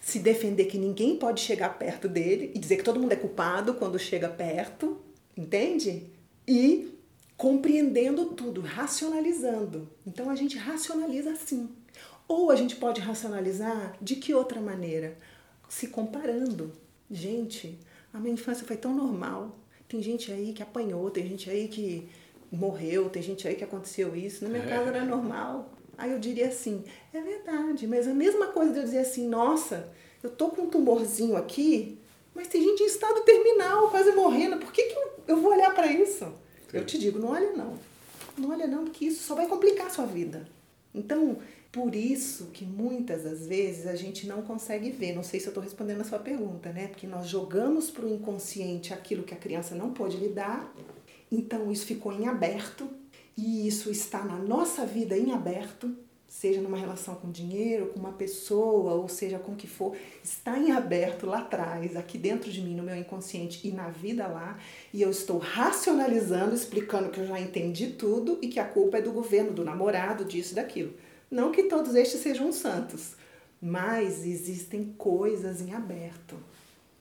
se 0.00 0.18
defender 0.18 0.64
que 0.64 0.78
ninguém 0.78 1.16
pode 1.16 1.40
chegar 1.40 1.78
perto 1.78 2.08
dele 2.08 2.50
e 2.54 2.58
dizer 2.58 2.76
que 2.76 2.82
todo 2.82 2.98
mundo 2.98 3.12
é 3.12 3.16
culpado 3.16 3.74
quando 3.74 3.98
chega 3.98 4.28
perto, 4.28 5.00
entende? 5.36 6.10
E 6.46 6.95
compreendendo 7.36 8.26
tudo, 8.26 8.60
racionalizando. 8.60 9.88
Então 10.06 10.30
a 10.30 10.34
gente 10.34 10.56
racionaliza 10.56 11.30
assim. 11.30 11.68
Ou 12.26 12.50
a 12.50 12.56
gente 12.56 12.76
pode 12.76 13.00
racionalizar 13.00 13.96
de 14.00 14.16
que 14.16 14.34
outra 14.34 14.60
maneira? 14.60 15.16
Se 15.68 15.88
comparando. 15.88 16.72
Gente, 17.10 17.78
a 18.12 18.18
minha 18.18 18.34
infância 18.34 18.66
foi 18.66 18.76
tão 18.76 18.94
normal. 18.94 19.56
Tem 19.88 20.02
gente 20.02 20.32
aí 20.32 20.52
que 20.52 20.62
apanhou, 20.62 21.10
tem 21.10 21.26
gente 21.26 21.48
aí 21.48 21.68
que 21.68 22.08
morreu, 22.50 23.08
tem 23.08 23.22
gente 23.22 23.46
aí 23.46 23.54
que 23.54 23.64
aconteceu 23.64 24.16
isso. 24.16 24.44
Na 24.44 24.50
minha 24.50 24.64
é. 24.64 24.68
casa 24.68 24.88
era 24.88 25.04
normal. 25.04 25.70
Aí 25.96 26.12
eu 26.12 26.18
diria 26.18 26.48
assim, 26.48 26.84
é 27.12 27.20
verdade, 27.20 27.86
mas 27.86 28.06
a 28.06 28.14
mesma 28.14 28.48
coisa 28.48 28.72
de 28.72 28.78
eu 28.80 28.84
dizer 28.84 28.98
assim, 28.98 29.26
nossa, 29.26 29.90
eu 30.22 30.28
tô 30.28 30.50
com 30.50 30.62
um 30.62 30.68
tumorzinho 30.68 31.36
aqui, 31.36 31.98
mas 32.34 32.48
tem 32.48 32.62
gente 32.62 32.82
em 32.82 32.86
estado 32.86 33.22
terminal, 33.22 33.88
quase 33.90 34.12
morrendo, 34.12 34.58
por 34.58 34.72
que, 34.72 34.82
que 34.82 34.94
eu, 34.94 35.12
eu 35.28 35.40
vou 35.40 35.52
olhar 35.52 35.74
para 35.74 35.86
isso? 35.86 36.26
Eu 36.76 36.84
te 36.84 36.98
digo, 36.98 37.18
não 37.18 37.28
olha 37.28 37.52
não. 37.52 37.74
Não 38.36 38.50
olha 38.50 38.66
não, 38.66 38.84
porque 38.84 39.06
isso 39.06 39.22
só 39.22 39.34
vai 39.34 39.46
complicar 39.46 39.86
a 39.86 39.90
sua 39.90 40.04
vida. 40.04 40.46
Então, 40.94 41.38
por 41.72 41.94
isso 41.94 42.46
que 42.52 42.64
muitas 42.64 43.24
das 43.24 43.46
vezes 43.46 43.86
a 43.86 43.94
gente 43.94 44.26
não 44.26 44.42
consegue 44.42 44.90
ver. 44.90 45.14
Não 45.14 45.22
sei 45.22 45.40
se 45.40 45.46
eu 45.46 45.50
estou 45.50 45.62
respondendo 45.62 46.00
a 46.00 46.04
sua 46.04 46.18
pergunta, 46.18 46.70
né? 46.70 46.88
Porque 46.88 47.06
nós 47.06 47.26
jogamos 47.28 47.90
para 47.90 48.04
o 48.04 48.12
inconsciente 48.12 48.92
aquilo 48.92 49.22
que 49.24 49.34
a 49.34 49.38
criança 49.38 49.74
não 49.74 49.92
pôde 49.92 50.16
lidar, 50.16 50.74
então 51.30 51.70
isso 51.70 51.86
ficou 51.86 52.12
em 52.12 52.28
aberto 52.28 52.88
e 53.36 53.66
isso 53.66 53.90
está 53.90 54.24
na 54.24 54.36
nossa 54.36 54.86
vida 54.86 55.16
em 55.16 55.32
aberto, 55.32 55.94
seja 56.28 56.60
numa 56.60 56.76
relação 56.76 57.14
com 57.14 57.30
dinheiro, 57.30 57.86
com 57.86 57.98
uma 57.98 58.12
pessoa, 58.12 58.94
ou 58.94 59.08
seja 59.08 59.38
com 59.38 59.52
o 59.52 59.56
que 59.56 59.66
for, 59.66 59.96
está 60.22 60.58
em 60.58 60.72
aberto 60.72 61.26
lá 61.26 61.38
atrás, 61.38 61.96
aqui 61.96 62.18
dentro 62.18 62.50
de 62.50 62.60
mim, 62.60 62.74
no 62.74 62.82
meu 62.82 62.96
inconsciente 62.96 63.66
e 63.66 63.72
na 63.72 63.88
vida 63.88 64.26
lá, 64.26 64.58
e 64.92 65.00
eu 65.00 65.10
estou 65.10 65.38
racionalizando, 65.38 66.54
explicando 66.54 67.10
que 67.10 67.20
eu 67.20 67.26
já 67.26 67.40
entendi 67.40 67.88
tudo 67.88 68.38
e 68.42 68.48
que 68.48 68.60
a 68.60 68.64
culpa 68.64 68.98
é 68.98 69.02
do 69.02 69.12
governo, 69.12 69.52
do 69.52 69.64
namorado, 69.64 70.24
disso, 70.24 70.54
daquilo. 70.54 70.92
Não 71.30 71.52
que 71.52 71.64
todos 71.64 71.94
estes 71.94 72.20
sejam 72.20 72.52
santos, 72.52 73.14
mas 73.60 74.24
existem 74.26 74.94
coisas 74.98 75.60
em 75.60 75.72
aberto 75.72 76.36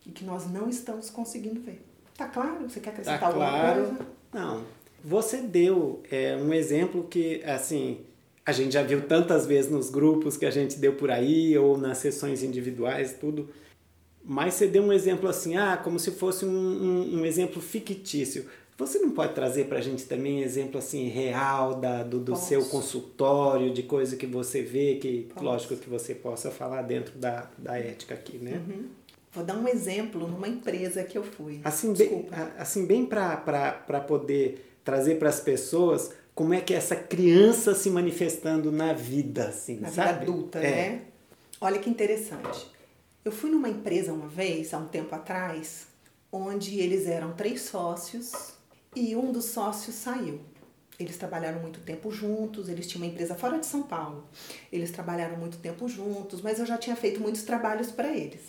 e 0.06 0.12
que 0.12 0.24
nós 0.24 0.50
não 0.50 0.70
estamos 0.70 1.10
conseguindo 1.10 1.60
ver. 1.60 1.84
Tá 2.16 2.28
claro? 2.28 2.70
Você 2.70 2.80
quer 2.80 2.92
acrescentar 2.92 3.20
tá 3.20 3.28
alguma 3.28 3.50
claro. 3.50 3.86
coisa? 3.86 4.08
Não. 4.34 4.64
Você 5.04 5.38
deu 5.38 6.02
é, 6.10 6.36
um 6.36 6.54
exemplo 6.54 7.04
que, 7.04 7.44
assim, 7.44 8.00
a 8.46 8.52
gente 8.52 8.74
já 8.74 8.84
viu 8.84 9.02
tantas 9.08 9.48
vezes 9.48 9.72
nos 9.72 9.90
grupos 9.90 10.38
que 10.38 10.46
a 10.46 10.52
gente 10.52 10.78
deu 10.78 10.94
por 10.94 11.10
aí, 11.10 11.58
ou 11.58 11.78
nas 11.78 11.98
sessões 11.98 12.44
individuais, 12.44 13.16
tudo. 13.20 13.50
Mas 14.24 14.54
você 14.54 14.68
deu 14.68 14.84
um 14.84 14.94
exemplo 14.94 15.28
assim, 15.28 15.58
ah, 15.58 15.78
como 15.78 15.98
se 15.98 16.12
fosse 16.12 16.46
um, 16.46 16.50
um, 16.50 17.20
um 17.20 17.26
exemplo 17.26 17.62
fictício. 17.62 18.46
Você 18.78 19.00
não 19.00 19.12
pode 19.12 19.34
trazer 19.34 19.66
para 19.66 19.78
a 19.78 19.82
gente 19.82 20.04
também 20.04 20.42
exemplo 20.44 20.78
assim 20.78 21.08
real 21.08 21.76
da, 21.76 22.04
do, 22.04 22.20
do 22.20 22.36
seu 22.36 22.66
consultório, 22.66 23.74
de 23.74 23.84
coisa 23.84 24.18
que 24.18 24.26
você 24.26 24.62
vê, 24.62 24.96
que 24.96 25.30
Posso. 25.34 25.46
lógico 25.46 25.76
que 25.78 25.90
você 25.90 26.14
possa 26.14 26.52
falar 26.52 26.82
dentro 26.82 27.18
da, 27.18 27.50
da 27.58 27.80
ética 27.80 28.14
aqui, 28.14 28.38
né? 28.38 28.62
Uhum. 28.68 28.86
Vou 29.32 29.44
dar 29.44 29.56
um 29.56 29.68
exemplo 29.68 30.28
numa 30.28 30.48
empresa 30.48 31.04
que 31.04 31.18
eu 31.18 31.24
fui. 31.24 31.62
Assim, 31.64 31.94
bem, 31.94 32.28
assim, 32.58 32.86
bem 32.86 33.06
para 33.06 34.02
poder 34.08 34.78
trazer 34.84 35.16
para 35.16 35.30
as 35.30 35.40
pessoas 35.40 36.12
como 36.36 36.54
é 36.54 36.60
que 36.60 36.74
é 36.74 36.78
essa 36.78 36.98
criança 36.98 37.74
se 37.74 37.90
manifestando 37.90 38.70
na 38.70 38.92
vida, 38.92 39.48
assim, 39.48 39.80
na 39.80 39.90
sabe? 39.90 40.20
vida 40.20 40.32
adulta, 40.32 40.60
é. 40.60 40.90
né? 40.90 41.02
Olha 41.62 41.80
que 41.80 41.90
interessante. 41.90 42.70
Eu 43.24 43.32
fui 43.32 43.50
numa 43.50 43.70
empresa 43.70 44.12
uma 44.12 44.28
vez, 44.28 44.74
há 44.74 44.78
um 44.78 44.88
tempo 44.88 45.16
atrás, 45.16 45.88
onde 46.30 46.78
eles 46.78 47.08
eram 47.08 47.34
três 47.34 47.62
sócios 47.62 48.54
e 48.94 49.16
um 49.16 49.32
dos 49.32 49.46
sócios 49.46 49.96
saiu. 49.96 50.42
Eles 51.00 51.18
trabalharam 51.18 51.62
muito 51.62 51.80
tempo 51.80 52.12
juntos, 52.12 52.68
eles 52.68 52.86
tinham 52.86 53.06
uma 53.06 53.12
empresa 53.12 53.34
fora 53.34 53.58
de 53.58 53.66
São 53.66 53.84
Paulo. 53.84 54.28
Eles 54.72 54.92
trabalharam 54.92 55.38
muito 55.38 55.58
tempo 55.58 55.88
juntos, 55.88 56.42
mas 56.42 56.60
eu 56.60 56.66
já 56.66 56.78
tinha 56.78 56.96
feito 56.98 57.22
muitos 57.22 57.44
trabalhos 57.44 57.92
para 57.92 58.16
eles. 58.16 58.42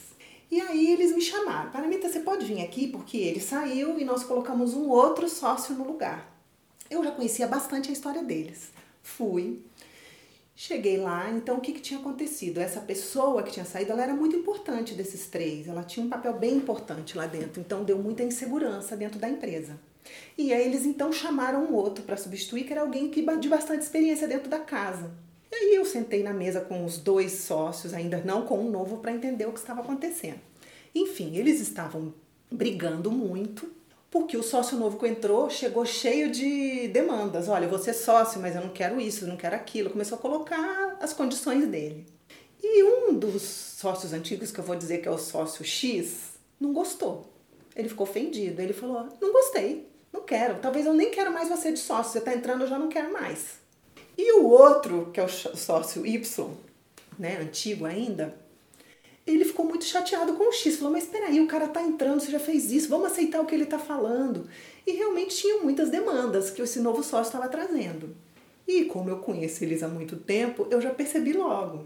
E 0.50 0.60
aí 0.60 0.92
eles 0.92 1.14
me 1.14 1.22
chamaram, 1.22 1.70
Paramita, 1.70 2.08
você 2.08 2.20
pode 2.20 2.44
vir 2.44 2.62
aqui 2.62 2.88
porque 2.88 3.16
ele 3.16 3.40
saiu 3.40 3.98
e 3.98 4.04
nós 4.04 4.24
colocamos 4.24 4.74
um 4.74 4.88
outro 4.88 5.28
sócio 5.28 5.74
no 5.74 5.84
lugar. 5.84 6.35
Eu 6.90 7.02
já 7.02 7.10
conhecia 7.10 7.46
bastante 7.46 7.90
a 7.90 7.92
história 7.92 8.22
deles. 8.22 8.70
Fui, 9.02 9.60
cheguei 10.54 10.96
lá, 10.96 11.30
então 11.30 11.58
o 11.58 11.60
que, 11.60 11.72
que 11.72 11.80
tinha 11.80 12.00
acontecido? 12.00 12.58
Essa 12.58 12.80
pessoa 12.80 13.42
que 13.42 13.52
tinha 13.52 13.64
saído, 13.64 13.92
ela 13.92 14.02
era 14.02 14.14
muito 14.14 14.36
importante 14.36 14.94
desses 14.94 15.26
três, 15.26 15.68
ela 15.68 15.82
tinha 15.82 16.04
um 16.04 16.08
papel 16.08 16.34
bem 16.34 16.56
importante 16.56 17.16
lá 17.16 17.26
dentro, 17.26 17.60
então 17.60 17.84
deu 17.84 17.98
muita 17.98 18.22
insegurança 18.22 18.96
dentro 18.96 19.18
da 19.18 19.28
empresa. 19.28 19.78
E 20.38 20.52
aí 20.52 20.64
eles 20.64 20.84
então 20.86 21.12
chamaram 21.12 21.64
um 21.64 21.74
outro 21.74 22.04
para 22.04 22.16
substituir, 22.16 22.64
que 22.64 22.72
era 22.72 22.82
alguém 22.82 23.10
que 23.10 23.24
de 23.38 23.48
bastante 23.48 23.82
experiência 23.82 24.28
dentro 24.28 24.48
da 24.48 24.60
casa. 24.60 25.10
E 25.50 25.54
aí 25.54 25.74
eu 25.74 25.84
sentei 25.84 26.22
na 26.22 26.32
mesa 26.32 26.60
com 26.60 26.84
os 26.84 26.98
dois 26.98 27.32
sócios, 27.32 27.94
ainda 27.94 28.22
não 28.24 28.42
com 28.42 28.58
um 28.58 28.70
novo, 28.70 28.98
para 28.98 29.12
entender 29.12 29.46
o 29.46 29.52
que 29.52 29.58
estava 29.58 29.80
acontecendo. 29.80 30.40
Enfim, 30.94 31.36
eles 31.36 31.60
estavam 31.60 32.14
brigando 32.50 33.10
muito, 33.10 33.70
porque 34.10 34.36
o 34.36 34.42
sócio 34.42 34.78
novo 34.78 34.98
que 34.98 35.06
entrou 35.06 35.50
chegou 35.50 35.84
cheio 35.84 36.30
de 36.30 36.88
demandas. 36.88 37.48
Olha, 37.48 37.66
eu 37.66 37.78
ser 37.78 37.94
sócio, 37.94 38.40
mas 38.40 38.54
eu 38.54 38.62
não 38.62 38.70
quero 38.70 39.00
isso, 39.00 39.24
eu 39.24 39.28
não 39.28 39.36
quero 39.36 39.56
aquilo. 39.56 39.90
Começou 39.90 40.16
a 40.16 40.20
colocar 40.20 40.96
as 41.00 41.12
condições 41.12 41.66
dele. 41.66 42.06
E 42.62 42.82
um 42.82 43.14
dos 43.14 43.42
sócios 43.42 44.12
antigos, 44.12 44.50
que 44.50 44.58
eu 44.58 44.64
vou 44.64 44.76
dizer 44.76 44.98
que 44.98 45.08
é 45.08 45.10
o 45.10 45.18
sócio 45.18 45.64
X, 45.64 46.34
não 46.58 46.72
gostou. 46.72 47.32
Ele 47.74 47.88
ficou 47.88 48.06
ofendido. 48.06 48.60
Ele 48.62 48.72
falou: 48.72 49.08
Não 49.20 49.32
gostei, 49.32 49.88
não 50.12 50.22
quero. 50.22 50.58
Talvez 50.60 50.86
eu 50.86 50.94
nem 50.94 51.10
quero 51.10 51.32
mais 51.32 51.48
você 51.48 51.70
de 51.70 51.78
sócio. 51.78 52.12
Você 52.12 52.18
está 52.18 52.34
entrando, 52.34 52.62
eu 52.62 52.68
já 52.68 52.78
não 52.78 52.88
quero 52.88 53.12
mais. 53.12 53.56
E 54.16 54.32
o 54.32 54.46
outro, 54.46 55.10
que 55.12 55.20
é 55.20 55.24
o 55.24 55.28
sócio 55.28 56.06
Y, 56.06 56.50
né, 57.18 57.38
antigo 57.38 57.84
ainda, 57.84 58.34
ele 59.26 59.44
ficou 59.44 59.66
muito 59.66 59.84
chateado 59.84 60.34
com 60.34 60.48
o 60.48 60.52
X. 60.52 60.76
Falou, 60.76 60.92
mas 60.92 61.04
espera 61.04 61.26
aí, 61.26 61.40
o 61.40 61.46
cara 61.46 61.66
tá 61.66 61.82
entrando, 61.82 62.20
você 62.20 62.30
já 62.30 62.38
fez 62.38 62.70
isso, 62.70 62.88
vamos 62.88 63.10
aceitar 63.10 63.40
o 63.40 63.46
que 63.46 63.54
ele 63.54 63.66
tá 63.66 63.78
falando. 63.78 64.48
E 64.86 64.92
realmente 64.92 65.36
tinham 65.36 65.62
muitas 65.62 65.90
demandas 65.90 66.50
que 66.50 66.62
esse 66.62 66.78
novo 66.78 67.02
sócio 67.02 67.30
estava 67.30 67.48
trazendo. 67.48 68.14
E 68.66 68.84
como 68.84 69.10
eu 69.10 69.18
conheço 69.18 69.64
eles 69.64 69.82
há 69.82 69.88
muito 69.88 70.16
tempo, 70.16 70.66
eu 70.70 70.80
já 70.80 70.90
percebi 70.90 71.32
logo. 71.32 71.84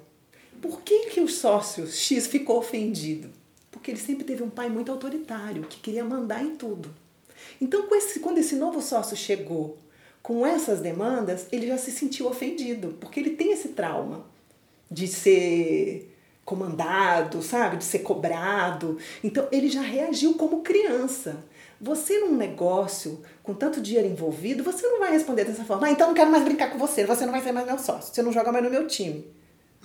Por 0.60 0.82
que, 0.82 1.06
que 1.06 1.20
o 1.20 1.28
sócio 1.28 1.86
X 1.86 2.26
ficou 2.26 2.58
ofendido? 2.58 3.30
Porque 3.70 3.90
ele 3.90 4.00
sempre 4.00 4.24
teve 4.24 4.42
um 4.42 4.50
pai 4.50 4.68
muito 4.68 4.92
autoritário, 4.92 5.62
que 5.62 5.80
queria 5.80 6.04
mandar 6.04 6.44
em 6.44 6.56
tudo. 6.56 6.94
Então, 7.60 7.88
quando 8.20 8.38
esse 8.38 8.56
novo 8.56 8.82
sócio 8.82 9.16
chegou 9.16 9.78
com 10.22 10.46
essas 10.46 10.80
demandas, 10.80 11.46
ele 11.50 11.66
já 11.66 11.78
se 11.78 11.90
sentiu 11.90 12.26
ofendido, 12.26 12.96
porque 13.00 13.20
ele 13.20 13.30
tem 13.30 13.52
esse 13.52 13.68
trauma 13.68 14.26
de 14.90 15.06
ser 15.06 16.09
comandado, 16.50 17.40
sabe? 17.42 17.76
De 17.76 17.84
ser 17.84 18.00
cobrado. 18.00 18.98
Então, 19.22 19.46
ele 19.52 19.70
já 19.70 19.80
reagiu 19.80 20.34
como 20.34 20.62
criança. 20.62 21.44
Você 21.80 22.18
num 22.18 22.36
negócio 22.36 23.22
com 23.40 23.54
tanto 23.54 23.80
dinheiro 23.80 24.08
envolvido, 24.08 24.64
você 24.64 24.84
não 24.84 24.98
vai 24.98 25.12
responder 25.12 25.44
dessa 25.44 25.64
forma. 25.64 25.86
Ah, 25.86 25.92
então 25.92 26.08
não 26.08 26.14
quero 26.14 26.28
mais 26.28 26.42
brincar 26.42 26.72
com 26.72 26.76
você, 26.76 27.06
você 27.06 27.24
não 27.24 27.32
vai 27.32 27.40
ser 27.40 27.52
mais 27.52 27.64
meu 27.64 27.78
sócio, 27.78 28.12
você 28.12 28.20
não 28.20 28.32
joga 28.32 28.50
mais 28.50 28.64
no 28.64 28.70
meu 28.70 28.88
time. 28.88 29.24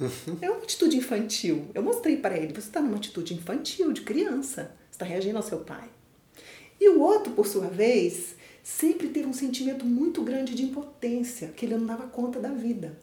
Uhum. 0.02 0.38
É 0.42 0.50
uma 0.50 0.64
atitude 0.64 0.98
infantil. 0.98 1.68
Eu 1.76 1.84
mostrei 1.84 2.18
para 2.18 2.36
ele, 2.36 2.52
você 2.52 2.68
está 2.68 2.82
numa 2.82 2.98
atitude 2.98 3.36
infantil, 3.36 3.94
de 3.94 4.02
criança. 4.02 4.76
Você 4.90 4.96
está 4.96 5.06
reagindo 5.06 5.38
ao 5.38 5.44
seu 5.44 5.60
pai. 5.60 5.88
E 6.82 6.90
o 6.90 7.00
outro, 7.00 7.32
por 7.32 7.46
sua 7.46 7.68
vez, 7.68 8.36
sempre 8.64 9.10
teve 9.10 9.28
um 9.28 9.34
sentimento 9.34 9.86
muito 9.86 10.24
grande 10.24 10.56
de 10.56 10.64
impotência, 10.64 11.50
que 11.50 11.66
ele 11.66 11.78
não 11.78 11.86
dava 11.86 12.08
conta 12.08 12.40
da 12.40 12.50
vida. 12.50 12.98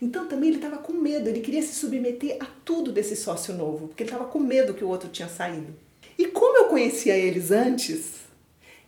Então 0.00 0.26
também 0.26 0.50
ele 0.50 0.58
estava 0.58 0.78
com 0.78 0.92
medo, 0.92 1.28
ele 1.28 1.40
queria 1.40 1.62
se 1.62 1.74
submeter 1.74 2.36
a 2.40 2.46
tudo 2.64 2.92
desse 2.92 3.16
sócio 3.16 3.54
novo, 3.54 3.88
porque 3.88 4.02
ele 4.02 4.10
estava 4.10 4.28
com 4.28 4.38
medo 4.38 4.74
que 4.74 4.84
o 4.84 4.88
outro 4.88 5.08
tinha 5.08 5.28
saído. 5.28 5.74
E 6.18 6.26
como 6.26 6.58
eu 6.58 6.64
conhecia 6.66 7.16
eles 7.16 7.50
antes, 7.50 8.26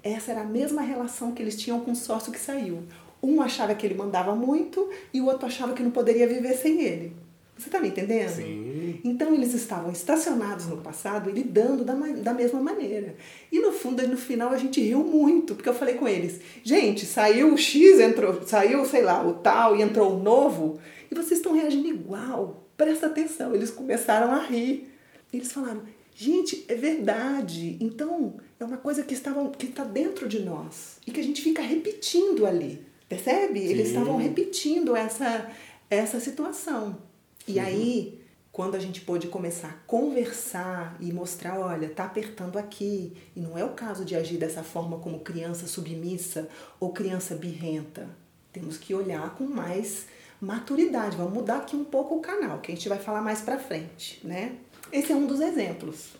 essa 0.02 0.32
era 0.32 0.42
a 0.42 0.44
mesma 0.44 0.82
relação 0.82 1.32
que 1.32 1.42
eles 1.42 1.56
tinham 1.56 1.80
com 1.80 1.92
o 1.92 1.96
sócio 1.96 2.32
que 2.32 2.38
saiu. 2.38 2.82
Um 3.22 3.42
achava 3.42 3.74
que 3.74 3.86
ele 3.86 3.94
mandava 3.94 4.34
muito 4.34 4.88
e 5.12 5.20
o 5.20 5.26
outro 5.26 5.46
achava 5.46 5.74
que 5.74 5.82
não 5.82 5.90
poderia 5.90 6.26
viver 6.26 6.54
sem 6.54 6.82
ele. 6.82 7.12
Você 7.58 7.68
está 7.68 7.80
me 7.80 7.88
entendendo? 7.88 8.36
Sim. 8.36 9.00
Então 9.02 9.34
eles 9.34 9.52
estavam 9.52 9.90
estacionados 9.90 10.66
no 10.66 10.76
passado 10.76 11.28
e 11.28 11.32
lidando 11.32 11.84
da, 11.84 11.94
da 11.94 12.32
mesma 12.32 12.60
maneira. 12.60 13.16
E 13.50 13.58
no 13.58 13.72
fundo, 13.72 14.06
no 14.06 14.16
final, 14.16 14.50
a 14.50 14.56
gente 14.56 14.80
riu 14.80 15.02
muito, 15.02 15.56
porque 15.56 15.68
eu 15.68 15.74
falei 15.74 15.96
com 15.96 16.06
eles, 16.06 16.40
gente, 16.62 17.04
saiu 17.04 17.52
o 17.52 17.58
X, 17.58 17.98
entrou, 17.98 18.42
saiu, 18.46 18.84
sei 18.86 19.02
lá, 19.02 19.26
o 19.26 19.34
tal 19.34 19.74
e 19.74 19.82
entrou 19.82 20.14
o 20.14 20.22
novo, 20.22 20.78
e 21.10 21.14
vocês 21.16 21.40
estão 21.40 21.52
reagindo 21.52 21.88
igual. 21.88 22.68
Presta 22.76 23.06
atenção. 23.06 23.52
Eles 23.52 23.70
começaram 23.70 24.32
a 24.32 24.38
rir. 24.38 24.88
Eles 25.32 25.50
falaram, 25.50 25.82
gente, 26.14 26.64
é 26.68 26.76
verdade. 26.76 27.76
Então, 27.80 28.34
é 28.60 28.64
uma 28.64 28.76
coisa 28.76 29.02
que 29.02 29.14
estavam 29.14 29.50
que 29.50 29.66
está 29.66 29.82
dentro 29.82 30.28
de 30.28 30.38
nós 30.38 30.98
e 31.04 31.10
que 31.10 31.18
a 31.18 31.24
gente 31.24 31.42
fica 31.42 31.60
repetindo 31.60 32.46
ali. 32.46 32.86
Percebe? 33.08 33.60
Sim. 33.60 33.68
Eles 33.68 33.88
estavam 33.88 34.16
repetindo 34.16 34.94
essa, 34.94 35.50
essa 35.90 36.20
situação. 36.20 37.07
E 37.48 37.58
uhum. 37.58 37.64
aí, 37.64 38.20
quando 38.52 38.74
a 38.74 38.78
gente 38.78 39.00
pôde 39.00 39.28
começar 39.28 39.68
a 39.68 39.86
conversar 39.86 40.96
e 41.00 41.12
mostrar, 41.12 41.58
olha, 41.58 41.88
tá 41.88 42.04
apertando 42.04 42.58
aqui, 42.58 43.16
e 43.34 43.40
não 43.40 43.56
é 43.56 43.64
o 43.64 43.70
caso 43.70 44.04
de 44.04 44.14
agir 44.14 44.36
dessa 44.36 44.62
forma 44.62 44.98
como 44.98 45.20
criança 45.20 45.66
submissa 45.66 46.48
ou 46.78 46.92
criança 46.92 47.34
birrenta. 47.34 48.08
Temos 48.52 48.76
que 48.76 48.94
olhar 48.94 49.34
com 49.36 49.44
mais 49.44 50.06
maturidade. 50.40 51.16
Vamos 51.16 51.34
mudar 51.34 51.58
aqui 51.58 51.76
um 51.76 51.84
pouco 51.84 52.16
o 52.16 52.20
canal, 52.20 52.60
que 52.60 52.72
a 52.72 52.74
gente 52.74 52.88
vai 52.88 52.98
falar 52.98 53.22
mais 53.22 53.40
pra 53.40 53.58
frente, 53.58 54.20
né? 54.26 54.56
Esse 54.92 55.12
é 55.12 55.14
um 55.14 55.26
dos 55.26 55.40
exemplos. 55.40 56.14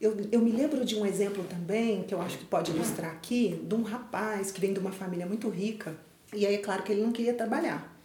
Eu, 0.00 0.14
eu 0.30 0.40
me 0.40 0.50
lembro 0.50 0.84
de 0.84 0.94
um 0.94 1.06
exemplo 1.06 1.44
também, 1.44 2.02
que 2.02 2.12
eu 2.12 2.20
acho 2.20 2.38
que 2.38 2.44
pode 2.44 2.70
ilustrar 2.70 3.12
aqui, 3.12 3.60
de 3.66 3.74
um 3.74 3.82
rapaz 3.82 4.50
que 4.50 4.60
vem 4.60 4.72
de 4.72 4.78
uma 4.78 4.92
família 4.92 5.26
muito 5.26 5.48
rica. 5.48 5.96
E 6.34 6.44
aí, 6.44 6.56
é 6.56 6.58
claro 6.58 6.82
que 6.82 6.92
ele 6.92 7.02
não 7.02 7.12
queria 7.12 7.32
trabalhar. 7.32 7.95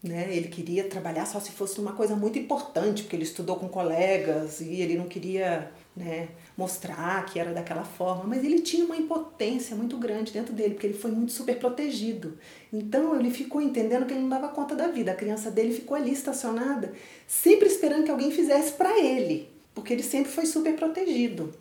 Né? 0.00 0.28
Ele 0.30 0.46
queria 0.46 0.84
trabalhar 0.84 1.26
só 1.26 1.40
se 1.40 1.50
fosse 1.50 1.80
uma 1.80 1.92
coisa 1.92 2.14
muito 2.14 2.38
importante, 2.38 3.02
porque 3.02 3.16
ele 3.16 3.24
estudou 3.24 3.56
com 3.56 3.68
colegas 3.68 4.60
e 4.60 4.80
ele 4.80 4.96
não 4.96 5.08
queria 5.08 5.72
né, 5.96 6.28
mostrar 6.56 7.26
que 7.26 7.38
era 7.40 7.52
daquela 7.52 7.82
forma, 7.82 8.22
mas 8.24 8.44
ele 8.44 8.60
tinha 8.60 8.84
uma 8.84 8.96
impotência 8.96 9.74
muito 9.74 9.96
grande 9.98 10.32
dentro 10.32 10.52
dele, 10.52 10.74
porque 10.74 10.86
ele 10.86 10.98
foi 10.98 11.10
muito 11.10 11.32
super 11.32 11.58
protegido. 11.58 12.38
Então 12.72 13.18
ele 13.18 13.30
ficou 13.30 13.60
entendendo 13.60 14.06
que 14.06 14.12
ele 14.12 14.20
não 14.20 14.28
dava 14.28 14.48
conta 14.48 14.76
da 14.76 14.86
vida. 14.86 15.10
A 15.10 15.16
criança 15.16 15.50
dele 15.50 15.74
ficou 15.74 15.96
ali 15.96 16.12
estacionada, 16.12 16.92
sempre 17.26 17.66
esperando 17.66 18.04
que 18.04 18.10
alguém 18.10 18.30
fizesse 18.30 18.72
para 18.72 19.00
ele, 19.00 19.50
porque 19.74 19.92
ele 19.92 20.04
sempre 20.04 20.30
foi 20.30 20.46
super 20.46 20.76
protegido. 20.76 21.52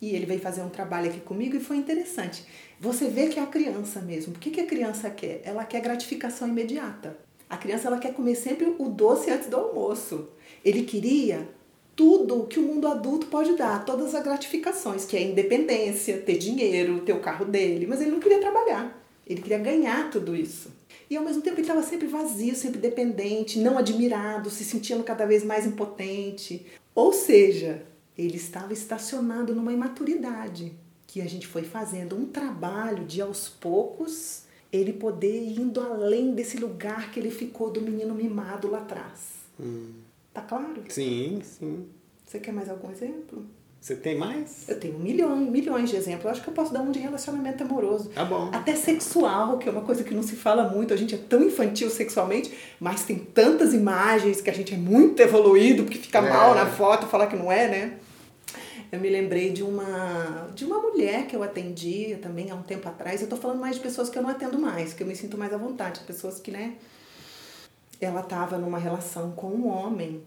E 0.00 0.14
ele 0.14 0.26
veio 0.26 0.40
fazer 0.40 0.62
um 0.62 0.68
trabalho 0.68 1.08
aqui 1.08 1.20
comigo 1.20 1.56
e 1.56 1.60
foi 1.60 1.76
interessante. 1.76 2.44
Você 2.80 3.06
vê 3.08 3.28
que 3.28 3.38
é 3.38 3.42
a 3.42 3.46
criança 3.46 4.00
mesmo. 4.00 4.34
O 4.34 4.38
que, 4.38 4.50
que 4.50 4.60
a 4.60 4.66
criança 4.66 5.08
quer? 5.08 5.40
Ela 5.44 5.64
quer 5.64 5.80
gratificação 5.80 6.48
imediata. 6.48 7.16
A 7.48 7.56
criança 7.56 7.88
ela 7.88 7.98
quer 7.98 8.14
comer 8.14 8.34
sempre 8.34 8.74
o 8.78 8.88
doce 8.88 9.30
antes 9.30 9.48
do 9.48 9.56
almoço. 9.56 10.28
Ele 10.64 10.82
queria 10.82 11.48
tudo 11.94 12.46
que 12.46 12.58
o 12.58 12.62
mundo 12.62 12.88
adulto 12.88 13.26
pode 13.26 13.54
dar, 13.56 13.84
todas 13.84 14.14
as 14.14 14.24
gratificações, 14.24 15.04
que 15.04 15.16
é 15.16 15.22
independência, 15.22 16.18
ter 16.18 16.36
dinheiro, 16.38 17.00
ter 17.00 17.12
o 17.12 17.20
carro 17.20 17.44
dele, 17.44 17.86
mas 17.86 18.00
ele 18.00 18.10
não 18.10 18.20
queria 18.20 18.40
trabalhar. 18.40 19.00
Ele 19.26 19.40
queria 19.40 19.58
ganhar 19.58 20.10
tudo 20.10 20.34
isso. 20.34 20.70
E 21.08 21.16
ao 21.16 21.24
mesmo 21.24 21.42
tempo 21.42 21.56
ele 21.56 21.62
estava 21.62 21.82
sempre 21.82 22.06
vazio, 22.06 22.54
sempre 22.54 22.80
dependente, 22.80 23.58
não 23.58 23.78
admirado, 23.78 24.50
se 24.50 24.64
sentindo 24.64 25.04
cada 25.04 25.24
vez 25.24 25.44
mais 25.44 25.66
impotente. 25.66 26.66
Ou 26.94 27.12
seja, 27.12 27.82
ele 28.16 28.36
estava 28.36 28.72
estacionado 28.72 29.54
numa 29.54 29.72
imaturidade 29.72 30.72
que 31.06 31.20
a 31.20 31.26
gente 31.26 31.46
foi 31.46 31.62
fazendo 31.62 32.16
um 32.16 32.26
trabalho 32.26 33.04
de 33.04 33.20
aos 33.20 33.48
poucos 33.48 34.42
ele 34.76 34.92
poder 34.92 35.42
ir 35.42 35.60
indo 35.60 35.80
além 35.80 36.34
desse 36.34 36.56
lugar 36.58 37.10
que 37.10 37.20
ele 37.20 37.30
ficou 37.30 37.70
do 37.70 37.80
menino 37.80 38.14
mimado 38.14 38.70
lá 38.70 38.78
atrás. 38.78 39.44
Hum. 39.58 39.92
Tá 40.32 40.42
claro? 40.42 40.82
Sim, 40.88 41.40
sim. 41.42 41.86
Você 42.26 42.40
quer 42.40 42.52
mais 42.52 42.68
algum 42.68 42.90
exemplo? 42.90 43.44
Você 43.84 43.94
tem 43.94 44.16
mais? 44.16 44.66
Eu 44.66 44.80
tenho 44.80 44.98
milhões, 44.98 45.46
milhões 45.50 45.90
de 45.90 45.96
exemplos. 45.96 46.24
Eu 46.24 46.30
acho 46.30 46.42
que 46.42 46.48
eu 46.48 46.54
posso 46.54 46.72
dar 46.72 46.80
um 46.80 46.90
de 46.90 46.98
relacionamento 46.98 47.62
amoroso. 47.62 48.08
Tá 48.08 48.24
bom. 48.24 48.48
Até 48.50 48.74
sexual, 48.74 49.58
que 49.58 49.68
é 49.68 49.72
uma 49.72 49.82
coisa 49.82 50.02
que 50.02 50.14
não 50.14 50.22
se 50.22 50.36
fala 50.36 50.66
muito. 50.70 50.94
A 50.94 50.96
gente 50.96 51.14
é 51.14 51.18
tão 51.18 51.42
infantil 51.42 51.90
sexualmente, 51.90 52.50
mas 52.80 53.04
tem 53.04 53.18
tantas 53.18 53.74
imagens 53.74 54.40
que 54.40 54.48
a 54.48 54.54
gente 54.54 54.72
é 54.72 54.76
muito 54.78 55.20
evoluído, 55.20 55.84
porque 55.84 55.98
fica 55.98 56.20
é. 56.20 56.30
mal 56.30 56.54
na 56.54 56.64
foto 56.64 57.06
falar 57.06 57.26
que 57.26 57.36
não 57.36 57.52
é, 57.52 57.68
né? 57.68 57.98
Eu 58.94 59.00
me 59.00 59.10
lembrei 59.10 59.50
de 59.50 59.60
uma, 59.60 60.48
de 60.54 60.64
uma 60.64 60.78
mulher 60.80 61.26
que 61.26 61.34
eu 61.34 61.42
atendia 61.42 62.16
também 62.18 62.48
há 62.52 62.54
um 62.54 62.62
tempo 62.62 62.88
atrás. 62.88 63.20
Eu 63.20 63.28
tô 63.28 63.36
falando 63.36 63.58
mais 63.58 63.74
de 63.74 63.82
pessoas 63.82 64.08
que 64.08 64.16
eu 64.16 64.22
não 64.22 64.30
atendo 64.30 64.56
mais, 64.56 64.94
que 64.94 65.02
eu 65.02 65.06
me 65.06 65.16
sinto 65.16 65.36
mais 65.36 65.52
à 65.52 65.56
vontade. 65.56 65.98
Pessoas 66.06 66.38
que, 66.38 66.52
né? 66.52 66.76
Ela 68.00 68.22
tava 68.22 68.56
numa 68.56 68.78
relação 68.78 69.32
com 69.32 69.48
um 69.48 69.66
homem 69.66 70.22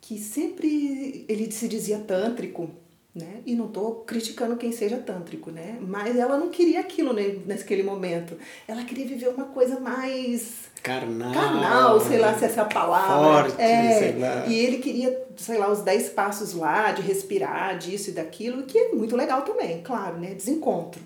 que 0.00 0.18
sempre 0.18 1.24
ele 1.28 1.50
se 1.50 1.66
dizia 1.66 1.98
tântrico, 1.98 2.70
né? 3.14 3.42
E 3.44 3.54
não 3.54 3.68
tô 3.68 3.96
criticando 4.06 4.56
quem 4.56 4.72
seja 4.72 4.96
tântrico, 4.96 5.50
né? 5.50 5.76
Mas 5.80 6.16
ela 6.16 6.38
não 6.38 6.48
queria 6.48 6.80
aquilo 6.80 7.12
né, 7.12 7.36
naquele 7.46 7.82
momento. 7.82 8.38
Ela 8.66 8.84
queria 8.84 9.06
viver 9.06 9.28
uma 9.28 9.44
coisa 9.44 9.78
mais 9.78 10.70
carnal, 10.82 11.32
carnal, 11.32 12.00
sei 12.00 12.18
lá 12.18 12.36
se 12.38 12.46
essa 12.46 12.60
é 12.60 12.64
a 12.64 12.66
palavra. 12.66 13.50
Forte, 13.50 13.60
é, 13.60 13.98
sei 13.98 14.18
lá. 14.18 14.46
E 14.46 14.54
ele 14.54 14.78
queria, 14.78 15.26
sei 15.36 15.58
lá, 15.58 15.70
os 15.70 15.80
10 15.80 16.08
passos 16.10 16.54
lá 16.54 16.92
de 16.92 17.02
respirar, 17.02 17.76
disso 17.76 18.10
e 18.10 18.12
daquilo, 18.14 18.62
que 18.62 18.78
é 18.78 18.92
muito 18.92 19.14
legal 19.14 19.42
também, 19.42 19.82
claro, 19.82 20.18
né? 20.18 20.34
Desencontro. 20.34 21.00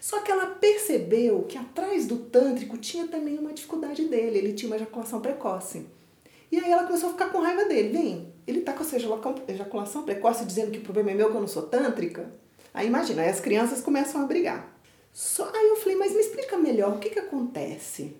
Só 0.00 0.20
que 0.20 0.30
ela 0.30 0.46
percebeu 0.46 1.44
que 1.48 1.56
atrás 1.56 2.06
do 2.06 2.16
tântrico 2.16 2.76
tinha 2.76 3.06
também 3.06 3.38
uma 3.38 3.52
dificuldade 3.52 4.04
dele, 4.04 4.36
ele 4.36 4.52
tinha 4.52 4.68
uma 4.68 4.76
ejaculação 4.76 5.20
precoce. 5.20 5.86
E 6.54 6.60
aí 6.60 6.70
ela 6.70 6.84
começou 6.84 7.08
a 7.08 7.12
ficar 7.12 7.30
com 7.30 7.40
raiva 7.40 7.64
dele. 7.64 7.88
Vem, 7.88 8.32
ele 8.46 8.60
tá 8.60 8.72
com 8.72 8.84
essa 8.84 8.96
ejaculação 9.48 10.04
precoce 10.04 10.44
dizendo 10.44 10.70
que 10.70 10.78
o 10.78 10.82
problema 10.82 11.10
é 11.10 11.14
meu, 11.14 11.28
que 11.28 11.36
eu 11.36 11.40
não 11.40 11.48
sou 11.48 11.64
tântrica. 11.64 12.30
Aí 12.72 12.86
imagina, 12.86 13.22
aí 13.22 13.28
as 13.28 13.40
crianças 13.40 13.80
começam 13.80 14.22
a 14.22 14.24
brigar. 14.24 14.72
Só 15.12 15.50
aí 15.52 15.68
eu 15.70 15.74
falei, 15.74 15.98
mas 15.98 16.12
me 16.12 16.20
explica 16.20 16.56
melhor, 16.56 16.94
o 16.94 16.98
que 17.00 17.10
que 17.10 17.18
acontece? 17.18 18.16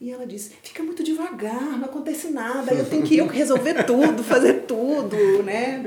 E 0.00 0.10
ela 0.10 0.26
disse, 0.26 0.50
fica 0.64 0.82
muito 0.82 1.04
devagar, 1.04 1.78
não 1.78 1.84
acontece 1.84 2.30
nada, 2.30 2.74
eu 2.74 2.90
tenho 2.90 3.04
que 3.04 3.18
eu 3.18 3.28
resolver 3.28 3.84
tudo, 3.84 4.24
fazer 4.24 4.62
tudo, 4.62 5.44
né? 5.44 5.80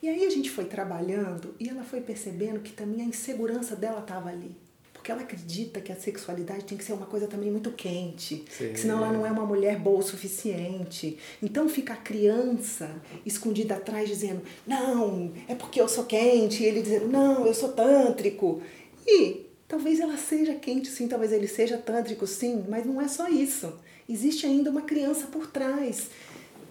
E 0.00 0.08
aí 0.08 0.24
a 0.24 0.30
gente 0.30 0.48
foi 0.48 0.66
trabalhando 0.66 1.56
e 1.58 1.68
ela 1.68 1.82
foi 1.82 2.00
percebendo 2.00 2.60
que 2.60 2.70
também 2.70 3.00
a 3.02 3.08
insegurança 3.08 3.74
dela 3.74 3.98
estava 3.98 4.28
ali. 4.28 4.56
Porque 5.00 5.10
ela 5.10 5.22
acredita 5.22 5.80
que 5.80 5.90
a 5.90 5.96
sexualidade 5.96 6.64
tem 6.64 6.76
que 6.76 6.84
ser 6.84 6.92
uma 6.92 7.06
coisa 7.06 7.26
também 7.26 7.50
muito 7.50 7.72
quente, 7.72 8.44
Sim. 8.50 8.74
que 8.74 8.80
senão 8.80 8.98
ela 8.98 9.10
não 9.10 9.26
é 9.26 9.30
uma 9.30 9.46
mulher 9.46 9.78
boa 9.78 10.00
o 10.00 10.02
suficiente. 10.02 11.16
Então 11.42 11.70
fica 11.70 11.94
a 11.94 11.96
criança 11.96 12.90
escondida 13.24 13.76
atrás 13.76 14.06
dizendo: 14.06 14.42
"Não, 14.66 15.32
é 15.48 15.54
porque 15.54 15.80
eu 15.80 15.88
sou 15.88 16.04
quente", 16.04 16.62
e 16.62 16.66
ele 16.66 16.82
dizendo: 16.82 17.08
"Não, 17.08 17.46
eu 17.46 17.54
sou 17.54 17.70
tântrico". 17.72 18.60
E 19.06 19.46
talvez 19.66 20.00
ela 20.00 20.18
seja 20.18 20.54
quente 20.54 20.88
sim, 20.88 21.08
talvez 21.08 21.32
ele 21.32 21.48
seja 21.48 21.78
tântrico 21.78 22.26
sim, 22.26 22.62
mas 22.68 22.84
não 22.84 23.00
é 23.00 23.08
só 23.08 23.26
isso. 23.26 23.72
Existe 24.06 24.44
ainda 24.44 24.70
uma 24.70 24.82
criança 24.82 25.28
por 25.28 25.46
trás, 25.46 26.10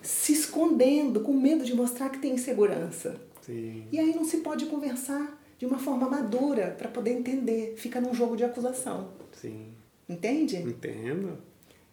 se 0.03 0.33
escondendo, 0.33 1.21
com 1.21 1.33
medo 1.33 1.65
de 1.65 1.73
mostrar 1.73 2.09
que 2.09 2.19
tem 2.19 2.33
insegurança. 2.33 3.19
Sim. 3.41 3.85
E 3.91 3.97
aí 3.97 4.13
não 4.13 4.23
se 4.23 4.37
pode 4.37 4.67
conversar 4.67 5.35
de 5.59 5.65
uma 5.65 5.77
forma 5.77 6.09
madura 6.09 6.73
para 6.77 6.87
poder 6.87 7.11
entender. 7.11 7.75
Fica 7.77 7.99
num 7.99 8.13
jogo 8.13 8.35
de 8.35 8.45
acusação. 8.45 9.09
Sim. 9.33 9.67
Entende? 10.07 10.55
Entendo. 10.55 11.37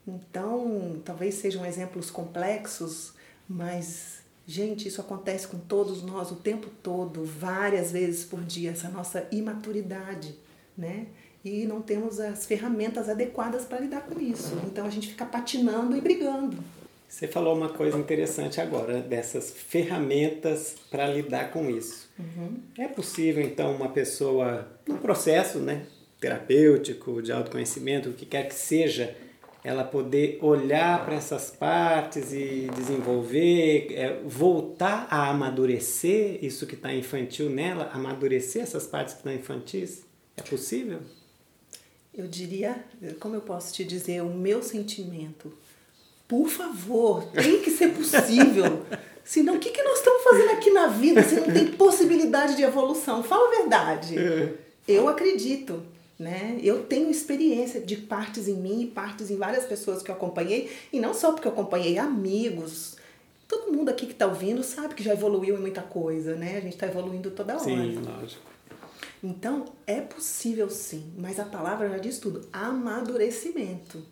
Então, 0.07 1.03
talvez 1.05 1.35
sejam 1.35 1.67
exemplos 1.67 2.11
complexos, 2.11 3.13
mas, 3.49 4.21
gente, 4.47 4.87
isso 4.87 5.01
acontece 5.01 5.49
com 5.49 5.59
todos 5.59 6.03
nós 6.05 6.31
o 6.31 6.37
tempo 6.37 6.69
todo, 6.81 7.25
várias 7.25 7.91
vezes 7.91 8.25
por 8.25 8.43
dia, 8.45 8.71
essa 8.71 8.89
nossa 8.89 9.27
imaturidade, 9.33 10.39
né? 10.79 11.09
E 11.45 11.67
não 11.67 11.83
temos 11.83 12.21
as 12.21 12.47
ferramentas 12.47 13.09
adequadas 13.09 13.65
para 13.65 13.81
lidar 13.81 14.03
com 14.03 14.21
isso. 14.21 14.57
Então 14.65 14.87
a 14.87 14.91
gente 14.91 15.09
fica 15.09 15.27
patinando 15.27 15.97
e 15.97 16.01
brigando. 16.01 16.57
Você 17.09 17.27
falou 17.27 17.57
uma 17.57 17.69
coisa 17.69 17.97
interessante 17.97 18.61
agora, 18.61 19.01
dessas 19.01 19.51
ferramentas 19.51 20.75
para 20.91 21.07
lidar 21.07 21.51
com 21.51 21.71
isso. 21.71 22.09
É 22.79 22.89
possível, 22.89 23.43
então, 23.45 23.75
uma 23.75 23.89
pessoa, 23.89 24.69
no 24.87 24.99
processo 24.99 25.59
né, 25.59 25.87
terapêutico, 26.21 27.23
de 27.23 27.33
autoconhecimento, 27.33 28.11
o 28.11 28.13
que 28.13 28.27
quer 28.27 28.49
que 28.49 28.55
seja, 28.55 29.17
ela 29.63 29.83
poder 29.83 30.39
olhar 30.43 31.05
para 31.05 31.15
essas 31.15 31.51
partes 31.51 32.33
e 32.33 32.69
desenvolver, 32.77 33.89
é, 33.93 34.21
voltar 34.25 35.09
a 35.11 35.29
amadurecer 35.29 36.45
isso 36.45 36.67
que 36.67 36.75
está 36.75 36.95
infantil 36.95 37.51
nela, 37.51 37.91
amadurecer 37.93 38.63
essas 38.63 38.87
partes 38.87 39.15
que 39.15 39.21
estão 39.21 39.33
infantis? 39.33 40.05
É 40.37 40.43
possível? 40.43 41.01
Eu 42.15 42.27
diria, 42.27 42.85
como 43.19 43.35
eu 43.35 43.41
posso 43.41 43.75
te 43.75 43.85
dizer, 43.85 44.23
o 44.23 44.33
meu 44.33 44.63
sentimento. 44.63 45.53
Por 46.29 46.49
favor, 46.49 47.25
tem 47.33 47.61
que 47.61 47.71
ser 47.71 47.95
possível. 47.95 48.85
Senão, 49.25 49.57
o 49.57 49.59
que, 49.59 49.71
que 49.71 49.83
nós 49.83 49.99
estamos 49.99 50.23
fazendo 50.23 50.51
aqui 50.51 50.71
na 50.71 50.87
vida 50.87 51.23
se 51.23 51.35
não 51.37 51.53
tem 51.53 51.67
possibilidade 51.73 52.57
de 52.57 52.63
evolução? 52.63 53.23
Fala 53.23 53.49
a 53.49 53.59
verdade. 53.59 54.15
Eu 54.87 55.09
acredito, 55.09 55.83
né? 56.19 56.59
Eu 56.63 56.85
tenho 56.85 57.11
experiência 57.11 57.81
de 57.81 57.97
partes 57.97 58.47
em 58.47 58.55
mim 58.55 58.83
e 58.83 58.87
partes 58.87 59.31
em 59.31 59.37
várias 59.37 59.65
pessoas 59.65 60.03
que 60.03 60.11
eu 60.11 60.15
acompanhei. 60.15 60.71
E 60.93 61.01
não 61.01 61.13
só 61.13 61.33
porque 61.33 61.49
eu 61.49 61.53
acompanhei 61.53 61.99
amigos. 61.99 62.97
Todo 63.49 63.73
mundo 63.73 63.89
aqui 63.89 64.07
que 64.07 64.13
está 64.13 64.27
ouvindo 64.27 64.63
sabe 64.63 64.95
que 64.95 65.03
já 65.03 65.13
evoluiu 65.13 65.57
em 65.57 65.61
muita 65.61 65.83
coisa, 65.83 66.35
né? 66.35 66.57
A 66.57 66.61
gente 66.61 66.75
está 66.75 66.87
evoluindo 66.87 67.31
toda 67.31 67.55
hora. 67.55 67.65
Sim, 67.65 67.99
lógico. 67.99 68.43
Então, 69.23 69.65
é 69.87 70.01
possível 70.01 70.69
sim, 70.71 71.13
mas 71.17 71.41
a 71.41 71.45
palavra 71.45 71.89
já 71.89 71.99
diz 71.99 72.19
tudo: 72.19 72.47
amadurecimento. 72.53 74.03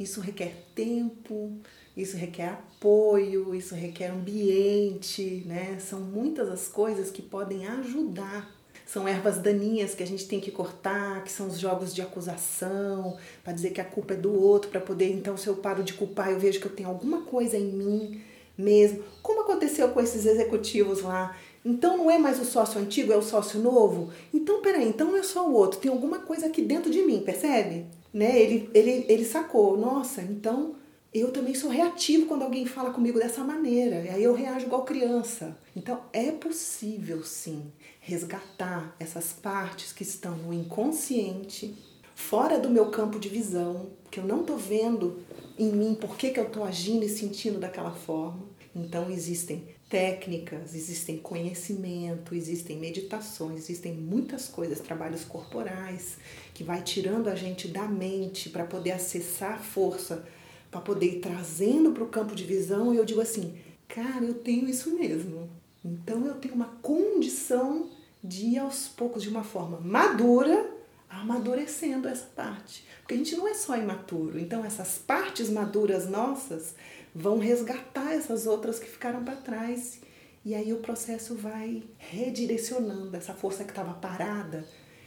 Isso 0.00 0.22
requer 0.22 0.54
tempo, 0.74 1.52
isso 1.94 2.16
requer 2.16 2.48
apoio, 2.48 3.54
isso 3.54 3.74
requer 3.74 4.06
ambiente, 4.06 5.44
né? 5.44 5.78
São 5.78 6.00
muitas 6.00 6.48
as 6.48 6.66
coisas 6.66 7.10
que 7.10 7.20
podem 7.20 7.66
ajudar. 7.66 8.50
São 8.86 9.06
ervas 9.06 9.36
daninhas 9.36 9.94
que 9.94 10.02
a 10.02 10.06
gente 10.06 10.26
tem 10.26 10.40
que 10.40 10.50
cortar, 10.50 11.22
que 11.22 11.30
são 11.30 11.48
os 11.48 11.58
jogos 11.58 11.94
de 11.94 12.00
acusação, 12.00 13.18
para 13.44 13.52
dizer 13.52 13.72
que 13.72 13.80
a 13.80 13.84
culpa 13.84 14.14
é 14.14 14.16
do 14.16 14.32
outro, 14.32 14.70
para 14.70 14.80
poder, 14.80 15.12
então, 15.12 15.36
se 15.36 15.46
eu 15.46 15.56
paro 15.56 15.84
de 15.84 15.92
culpar, 15.92 16.30
eu 16.30 16.40
vejo 16.40 16.58
que 16.58 16.66
eu 16.66 16.74
tenho 16.74 16.88
alguma 16.88 17.20
coisa 17.20 17.58
em 17.58 17.70
mim 17.70 18.22
mesmo. 18.56 19.04
Como 19.22 19.42
aconteceu 19.42 19.90
com 19.90 20.00
esses 20.00 20.24
executivos 20.24 21.02
lá 21.02 21.36
então 21.64 21.96
não 21.96 22.10
é 22.10 22.18
mais 22.18 22.40
o 22.40 22.44
sócio 22.44 22.80
antigo, 22.80 23.12
é 23.12 23.16
o 23.16 23.22
sócio 23.22 23.60
novo? 23.60 24.10
Então, 24.32 24.62
peraí, 24.62 24.88
então 24.88 25.08
não 25.08 25.18
é 25.18 25.22
só 25.22 25.46
o 25.46 25.52
outro, 25.52 25.80
tem 25.80 25.90
alguma 25.90 26.20
coisa 26.20 26.46
aqui 26.46 26.62
dentro 26.62 26.90
de 26.90 27.02
mim, 27.02 27.20
percebe? 27.20 27.86
Né? 28.12 28.40
Ele, 28.40 28.70
ele, 28.72 29.04
ele 29.08 29.24
sacou, 29.24 29.76
nossa, 29.76 30.22
então 30.22 30.74
eu 31.12 31.32
também 31.32 31.54
sou 31.54 31.68
reativo 31.68 32.26
quando 32.26 32.42
alguém 32.42 32.64
fala 32.64 32.90
comigo 32.90 33.18
dessa 33.18 33.44
maneira, 33.44 34.02
e 34.04 34.08
aí 34.08 34.22
eu 34.22 34.32
reajo 34.32 34.66
igual 34.66 34.84
criança. 34.84 35.56
Então 35.76 36.00
é 36.12 36.30
possível 36.30 37.22
sim 37.24 37.70
resgatar 38.00 38.94
essas 38.98 39.32
partes 39.32 39.92
que 39.92 40.02
estão 40.02 40.36
no 40.36 40.54
inconsciente, 40.54 41.76
fora 42.14 42.58
do 42.58 42.70
meu 42.70 42.90
campo 42.90 43.18
de 43.18 43.28
visão, 43.28 43.90
que 44.10 44.18
eu 44.18 44.24
não 44.24 44.44
tô 44.44 44.56
vendo 44.56 45.20
em 45.58 45.70
mim 45.70 45.94
por 45.94 46.16
que, 46.16 46.30
que 46.30 46.40
eu 46.40 46.48
tô 46.48 46.64
agindo 46.64 47.04
e 47.04 47.08
sentindo 47.08 47.58
daquela 47.58 47.92
forma. 47.92 48.48
Então 48.74 49.10
existem 49.10 49.64
técnicas, 49.90 50.72
existem 50.72 51.18
conhecimento, 51.18 52.32
existem 52.32 52.78
meditações, 52.78 53.64
existem 53.64 53.92
muitas 53.92 54.46
coisas, 54.46 54.78
trabalhos 54.78 55.24
corporais, 55.24 56.16
que 56.54 56.62
vai 56.62 56.80
tirando 56.80 57.28
a 57.28 57.34
gente 57.34 57.66
da 57.66 57.88
mente 57.88 58.48
para 58.48 58.64
poder 58.64 58.92
acessar 58.92 59.54
a 59.54 59.58
força, 59.58 60.24
para 60.70 60.80
poder 60.80 61.16
ir 61.16 61.20
trazendo 61.20 61.90
para 61.90 62.04
o 62.04 62.08
campo 62.08 62.36
de 62.36 62.44
visão. 62.44 62.94
E 62.94 62.98
eu 62.98 63.04
digo 63.04 63.20
assim, 63.20 63.58
cara, 63.88 64.24
eu 64.24 64.34
tenho 64.34 64.68
isso 64.68 64.94
mesmo. 64.94 65.50
Então 65.84 66.24
eu 66.24 66.34
tenho 66.34 66.54
uma 66.54 66.78
condição 66.80 67.90
de 68.22 68.46
ir 68.46 68.58
aos 68.58 68.86
poucos, 68.86 69.24
de 69.24 69.28
uma 69.28 69.42
forma 69.42 69.80
madura, 69.80 70.70
amadurecendo 71.08 72.06
essa 72.06 72.26
parte. 72.26 72.86
Porque 73.00 73.14
a 73.14 73.16
gente 73.16 73.34
não 73.34 73.48
é 73.48 73.54
só 73.54 73.76
imaturo. 73.76 74.38
Então 74.38 74.64
essas 74.64 74.98
partes 74.98 75.50
maduras 75.50 76.08
nossas 76.08 76.76
vão 77.14 77.38
resgatar 77.38 78.12
essas 78.14 78.46
outras 78.46 78.78
que 78.78 78.86
ficaram 78.88 79.24
para 79.24 79.36
trás. 79.36 80.00
E 80.44 80.54
aí 80.54 80.72
o 80.72 80.78
processo 80.78 81.34
vai 81.34 81.82
redirecionando 81.98 83.14
essa 83.16 83.34
força 83.34 83.62
que 83.64 83.70
estava 83.70 83.92
parada, 83.94 84.64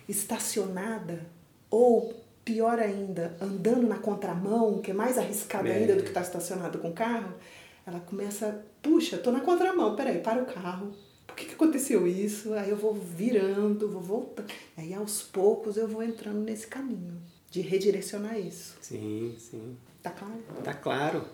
estacionada, 0.07 1.25
ou 1.69 2.13
pior 2.45 2.79
ainda, 2.79 3.35
andando 3.41 3.87
na 3.87 3.97
contramão, 3.97 4.79
que 4.81 4.91
é 4.91 4.93
mais 4.93 5.17
arriscado 5.17 5.67
É. 5.67 5.73
ainda 5.75 5.95
do 5.95 6.03
que 6.03 6.09
estar 6.09 6.21
estacionado 6.21 6.77
com 6.79 6.89
o 6.89 6.93
carro, 6.93 7.33
ela 7.85 7.99
começa, 7.99 8.63
puxa, 8.81 9.17
tô 9.17 9.31
na 9.31 9.39
contramão, 9.41 9.95
peraí, 9.95 10.19
para 10.19 10.41
o 10.41 10.45
carro. 10.45 10.93
Por 11.25 11.35
que, 11.35 11.45
que 11.45 11.53
aconteceu 11.53 12.05
isso? 12.05 12.53
Aí 12.53 12.69
eu 12.69 12.77
vou 12.77 12.93
virando, 12.93 13.89
vou 13.89 14.01
voltando. 14.01 14.47
Aí 14.77 14.93
aos 14.93 15.21
poucos 15.23 15.77
eu 15.77 15.87
vou 15.87 16.03
entrando 16.03 16.39
nesse 16.39 16.67
caminho 16.67 17.19
de 17.49 17.61
redirecionar 17.61 18.37
isso. 18.37 18.75
Sim, 18.81 19.35
sim. 19.39 19.75
Tá 20.01 20.11
claro? 20.11 20.43
Tá 20.63 20.73
claro. 20.73 21.25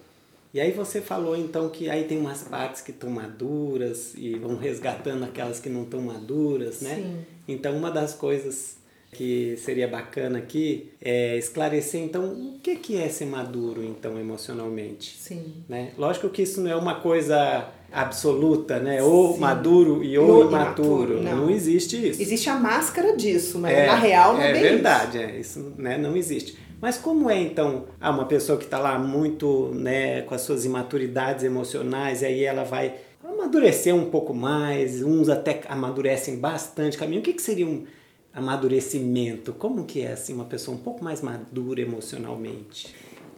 E 0.54 0.60
aí 0.60 0.72
você 0.72 1.00
falou 1.00 1.38
então 1.38 1.70
que 1.70 1.90
aí 1.90 2.06
tem 2.06 2.18
umas 2.18 2.44
partes 2.44 2.82
que 2.82 2.92
estão 2.92 3.10
maduras 3.10 4.14
e 4.16 4.34
vão 4.36 4.56
resgatando 4.58 5.24
aquelas 5.24 5.60
que 5.60 5.70
não 5.70 5.84
estão 5.84 6.02
maduras, 6.02 6.82
né? 6.82 6.96
Sim. 6.96 7.26
Então 7.48 7.78
uma 7.78 7.92
das 7.92 8.14
coisas 8.14 8.80
que 9.12 9.58
seria 9.58 9.88
bacana 9.88 10.38
aqui 10.38 10.92
é 11.02 11.36
esclarecer 11.38 12.02
então 12.02 12.26
o 12.26 12.60
que 12.62 12.76
que 12.76 12.96
é 12.96 13.10
ser 13.10 13.26
maduro 13.26 13.84
então 13.84 14.20
emocionalmente. 14.20 15.18
Sim. 15.18 15.64
Né? 15.68 15.92
Lógico 15.98 16.30
que 16.30 16.44
isso 16.44 16.62
não 16.62 16.72
é 16.72 16.76
uma 16.76 16.96
coisa 16.96 17.70
absoluta, 17.92 18.80
né? 18.80 19.02
Ou 19.02 19.34
Sim. 19.34 19.40
maduro 19.40 20.04
e 20.04 20.18
ou, 20.18 20.48
imaturo. 20.48 21.14
imaturo. 21.14 21.24
Não. 21.24 21.46
não. 21.46 21.50
existe 21.50 21.96
isso. 22.10 22.22
Existe 22.22 22.50
a 22.50 22.56
máscara 22.56 23.16
disso, 23.16 23.58
mas 23.60 23.76
é, 23.76 23.88
na 23.88 23.96
real 23.96 24.34
não 24.34 24.42
é, 24.42 24.50
é 24.50 24.54
bem 24.54 24.62
verdade, 24.62 25.18
isso. 25.18 25.28
é 25.28 25.40
isso, 25.40 25.74
né? 25.78 25.98
Não 25.98 26.16
existe. 26.16 26.58
Mas 26.82 26.98
como 26.98 27.30
é 27.30 27.42
então 27.42 27.88
ah, 28.00 28.10
uma 28.12 28.26
pessoa 28.26 28.58
que 28.58 28.66
está 28.66 28.80
lá 28.80 28.98
muito, 28.98 29.72
né, 29.74 30.22
com 30.22 30.34
as 30.34 30.42
suas 30.42 30.66
imaturidades 30.66 31.44
emocionais 31.44 32.22
e 32.22 32.26
aí 32.26 32.44
ela 32.44 32.64
vai 32.64 32.96
amadurecer 33.24 33.94
um 33.94 34.10
pouco 34.10 34.34
mais, 34.34 35.02
uns 35.04 35.30
até 35.30 35.62
amadurecem 35.68 36.38
bastante 36.38 36.98
caminho. 36.98 37.20
O 37.20 37.24
que, 37.24 37.34
que 37.34 37.42
seria 37.42 37.68
um 37.68 37.86
amadurecimento? 38.34 39.54
Como 39.54 39.86
que 39.86 40.02
é 40.02 40.14
assim 40.14 40.34
uma 40.34 40.46
pessoa 40.46 40.76
um 40.78 40.80
pouco 40.80 41.04
mais 41.04 41.22
madura 41.22 41.82
emocionalmente? 41.82 42.96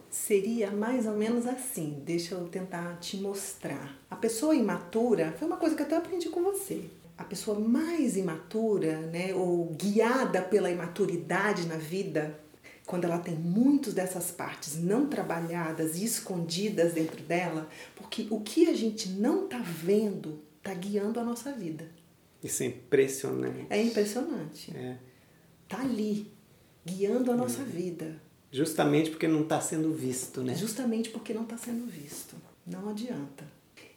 Seria 0.10 0.70
mais 0.70 1.08
ou 1.08 1.14
menos 1.14 1.48
assim, 1.48 2.02
deixa 2.06 2.36
eu 2.36 2.46
tentar 2.48 2.98
te 3.00 3.18
mostrar. 3.18 3.96
A 4.10 4.16
pessoa 4.16 4.54
imatura, 4.54 5.34
foi 5.40 5.48
uma 5.48 5.58
coisa 5.58 5.76
que 5.76 5.82
eu 5.82 5.86
até 5.86 5.96
aprendi 5.96 6.30
com 6.30 6.44
você. 6.44 6.82
A 7.18 7.24
pessoa 7.24 7.58
mais 7.58 8.18
imatura, 8.18 8.98
né, 9.00 9.34
ou 9.34 9.66
guiada 9.68 10.42
pela 10.42 10.70
imaturidade 10.70 11.66
na 11.66 11.78
vida, 11.78 12.38
quando 12.92 13.06
ela 13.06 13.20
tem 13.20 13.36
muitas 13.36 13.94
dessas 13.94 14.32
partes 14.32 14.76
não 14.76 15.08
trabalhadas 15.08 15.96
e 15.96 16.04
escondidas 16.04 16.92
dentro 16.92 17.24
dela, 17.24 17.70
porque 17.96 18.28
o 18.30 18.42
que 18.42 18.68
a 18.68 18.74
gente 18.74 19.08
não 19.08 19.46
está 19.46 19.60
vendo 19.60 20.42
está 20.58 20.74
guiando 20.74 21.18
a 21.18 21.24
nossa 21.24 21.54
vida. 21.54 21.90
Isso 22.44 22.64
é 22.64 22.66
impressionante. 22.66 23.66
É 23.70 23.82
impressionante. 23.82 24.76
É. 24.76 24.98
Tá 25.70 25.80
ali, 25.80 26.34
guiando 26.86 27.32
a 27.32 27.36
nossa 27.38 27.62
é. 27.62 27.64
vida. 27.64 28.22
Justamente 28.52 29.10
porque 29.10 29.26
não 29.26 29.44
está 29.44 29.62
sendo 29.62 29.94
visto, 29.94 30.44
né? 30.44 30.54
Justamente 30.54 31.12
porque 31.12 31.34
não 31.34 31.44
está 31.44 31.58
sendo 31.58 31.90
visto. 31.90 32.36
Não 32.68 32.90
adianta. 32.90 33.46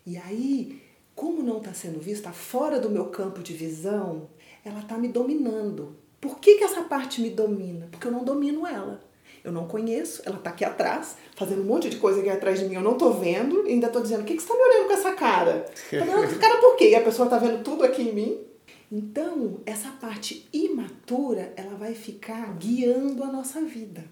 E 0.07 0.16
aí, 0.16 0.80
como 1.16 1.42
não 1.42 1.59
está 1.59 1.74
sendo 1.74 1.98
visto, 1.98 2.18
está 2.18 2.33
fora 2.33 2.78
do 2.78 2.88
meu 2.88 3.07
campo 3.07 3.42
de 3.42 3.54
visão, 3.54 4.30
ela 4.64 4.78
está 4.78 4.96
me 4.96 5.09
dominando. 5.09 5.96
Por 6.24 6.38
que, 6.38 6.54
que 6.54 6.64
essa 6.64 6.80
parte 6.84 7.20
me 7.20 7.28
domina? 7.28 7.87
Porque 7.90 8.06
eu 8.06 8.10
não 8.10 8.24
domino 8.24 8.66
ela. 8.66 9.04
Eu 9.44 9.52
não 9.52 9.68
conheço, 9.68 10.22
ela 10.24 10.38
está 10.38 10.48
aqui 10.48 10.64
atrás, 10.64 11.18
fazendo 11.37 11.60
um 11.60 11.66
monte 11.66 11.90
de 11.90 11.98
coisa 11.98 12.20
aqui 12.20 12.30
atrás 12.30 12.60
de 12.60 12.64
mim, 12.64 12.76
eu 12.76 12.80
não 12.80 12.92
estou 12.92 13.12
vendo, 13.12 13.68
e 13.68 13.72
ainda 13.72 13.88
estou 13.88 14.00
dizendo, 14.00 14.22
o 14.22 14.24
que, 14.24 14.34
que 14.34 14.40
você 14.42 14.50
está 14.50 14.54
me 14.54 14.70
olhando 14.70 14.87
com 14.87 14.92
essa 14.94 15.12
cara? 15.12 15.66
Está 15.70 16.02
me 16.02 16.10
olhando 16.10 16.20
com 16.20 16.30
essa 16.30 16.38
cara 16.38 16.56
por 16.62 16.76
quê? 16.76 16.88
E 16.88 16.94
a 16.94 17.02
pessoa 17.02 17.26
está 17.26 17.37
vendo 17.37 17.62
tudo 17.62 17.84
aqui 17.84 18.00
em 18.04 18.14
mim. 18.14 18.40
Então, 18.90 19.60
essa 19.66 19.90
parte 19.90 20.48
imatura, 20.50 21.52
ela 21.56 21.74
vai 21.74 21.92
ficar 21.92 22.56
guiando 22.56 23.22
a 23.22 23.26
nossa 23.26 23.60
vida. 23.60 24.02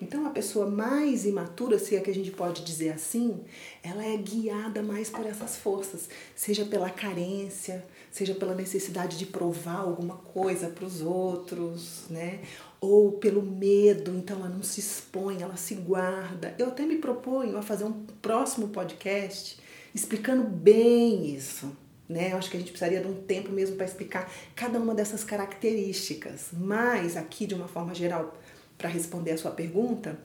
Então, 0.00 0.26
a 0.26 0.30
pessoa 0.30 0.66
mais 0.66 1.26
imatura, 1.26 1.78
se 1.78 1.94
é 1.94 2.00
que 2.00 2.10
a 2.10 2.14
gente 2.14 2.30
pode 2.30 2.64
dizer 2.64 2.92
assim, 2.92 3.40
ela 3.82 4.02
é 4.02 4.16
guiada 4.16 4.82
mais 4.82 5.10
por 5.10 5.26
essas 5.26 5.56
forças, 5.56 6.08
seja 6.34 6.64
pela 6.64 6.88
carência, 6.88 7.84
seja 8.12 8.34
pela 8.34 8.54
necessidade 8.54 9.18
de 9.18 9.24
provar 9.24 9.78
alguma 9.78 10.16
coisa 10.16 10.68
para 10.68 10.84
os 10.84 11.00
outros, 11.00 12.04
né? 12.10 12.40
Ou 12.78 13.12
pelo 13.12 13.42
medo, 13.42 14.14
então 14.14 14.36
ela 14.36 14.50
não 14.50 14.62
se 14.62 14.80
expõe, 14.80 15.40
ela 15.40 15.56
se 15.56 15.74
guarda. 15.74 16.54
Eu 16.58 16.68
até 16.68 16.84
me 16.84 16.98
proponho 16.98 17.56
a 17.56 17.62
fazer 17.62 17.84
um 17.84 18.04
próximo 18.20 18.68
podcast 18.68 19.58
explicando 19.94 20.44
bem 20.44 21.34
isso, 21.34 21.74
né? 22.06 22.32
Eu 22.32 22.36
acho 22.36 22.50
que 22.50 22.56
a 22.58 22.60
gente 22.60 22.70
precisaria 22.70 23.00
de 23.00 23.08
um 23.08 23.22
tempo 23.22 23.50
mesmo 23.50 23.76
para 23.76 23.86
explicar 23.86 24.30
cada 24.54 24.78
uma 24.78 24.94
dessas 24.94 25.24
características, 25.24 26.48
mas 26.52 27.16
aqui 27.16 27.46
de 27.46 27.54
uma 27.54 27.66
forma 27.66 27.94
geral 27.94 28.38
para 28.76 28.90
responder 28.90 29.30
a 29.32 29.38
sua 29.38 29.52
pergunta, 29.52 30.18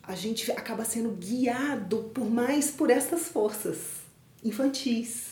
a 0.00 0.14
gente 0.14 0.50
acaba 0.52 0.84
sendo 0.84 1.10
guiado 1.10 2.10
por 2.14 2.30
mais 2.30 2.70
por 2.70 2.88
essas 2.88 3.22
forças 3.22 3.78
infantis, 4.44 5.30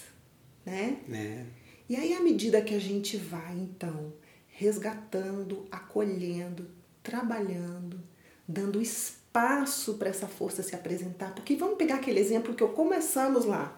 né? 0.67 0.97
É. 1.09 1.60
E 1.91 1.97
aí, 1.97 2.15
à 2.15 2.21
medida 2.21 2.63
que 2.63 2.73
a 2.73 2.79
gente 2.79 3.17
vai, 3.17 3.53
então, 3.53 4.13
resgatando, 4.47 5.67
acolhendo, 5.73 6.69
trabalhando, 7.03 8.01
dando 8.47 8.81
espaço 8.81 9.95
para 9.95 10.09
essa 10.09 10.29
força 10.29 10.63
se 10.63 10.73
apresentar, 10.73 11.35
porque 11.35 11.57
vamos 11.57 11.77
pegar 11.77 11.97
aquele 11.97 12.21
exemplo 12.21 12.55
que 12.55 12.63
eu 12.63 12.69
começamos 12.69 13.45
lá. 13.45 13.77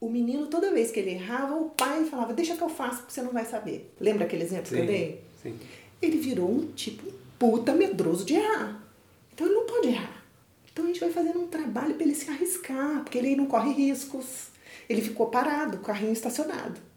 O 0.00 0.08
menino, 0.10 0.48
toda 0.48 0.74
vez 0.74 0.90
que 0.90 0.98
ele 0.98 1.12
errava, 1.12 1.54
o 1.54 1.70
pai 1.70 2.04
falava: 2.06 2.34
Deixa 2.34 2.56
que 2.56 2.62
eu 2.62 2.68
faço, 2.68 3.02
porque 3.02 3.12
você 3.12 3.22
não 3.22 3.30
vai 3.30 3.44
saber. 3.44 3.94
Lembra 4.00 4.24
aquele 4.24 4.42
exemplo 4.42 4.66
sim, 4.66 4.74
que 4.74 4.80
eu 4.80 4.86
dei? 4.86 5.24
Sim. 5.40 5.56
Ele 6.02 6.18
virou 6.18 6.50
um 6.50 6.72
tipo 6.72 7.08
puta 7.38 7.72
medroso 7.72 8.24
de 8.24 8.34
errar. 8.34 8.84
Então 9.32 9.46
ele 9.46 9.54
não 9.54 9.66
pode 9.66 9.86
errar. 9.86 10.24
Então 10.72 10.86
a 10.86 10.88
gente 10.88 10.98
vai 10.98 11.10
fazendo 11.12 11.38
um 11.38 11.46
trabalho 11.46 11.94
para 11.94 12.02
ele 12.02 12.16
se 12.16 12.28
arriscar, 12.28 13.04
porque 13.04 13.16
ele 13.16 13.36
não 13.36 13.46
corre 13.46 13.72
riscos. 13.72 14.48
Ele 14.88 15.00
ficou 15.00 15.28
parado, 15.28 15.78
carrinho 15.78 16.12
estacionado. 16.12 16.93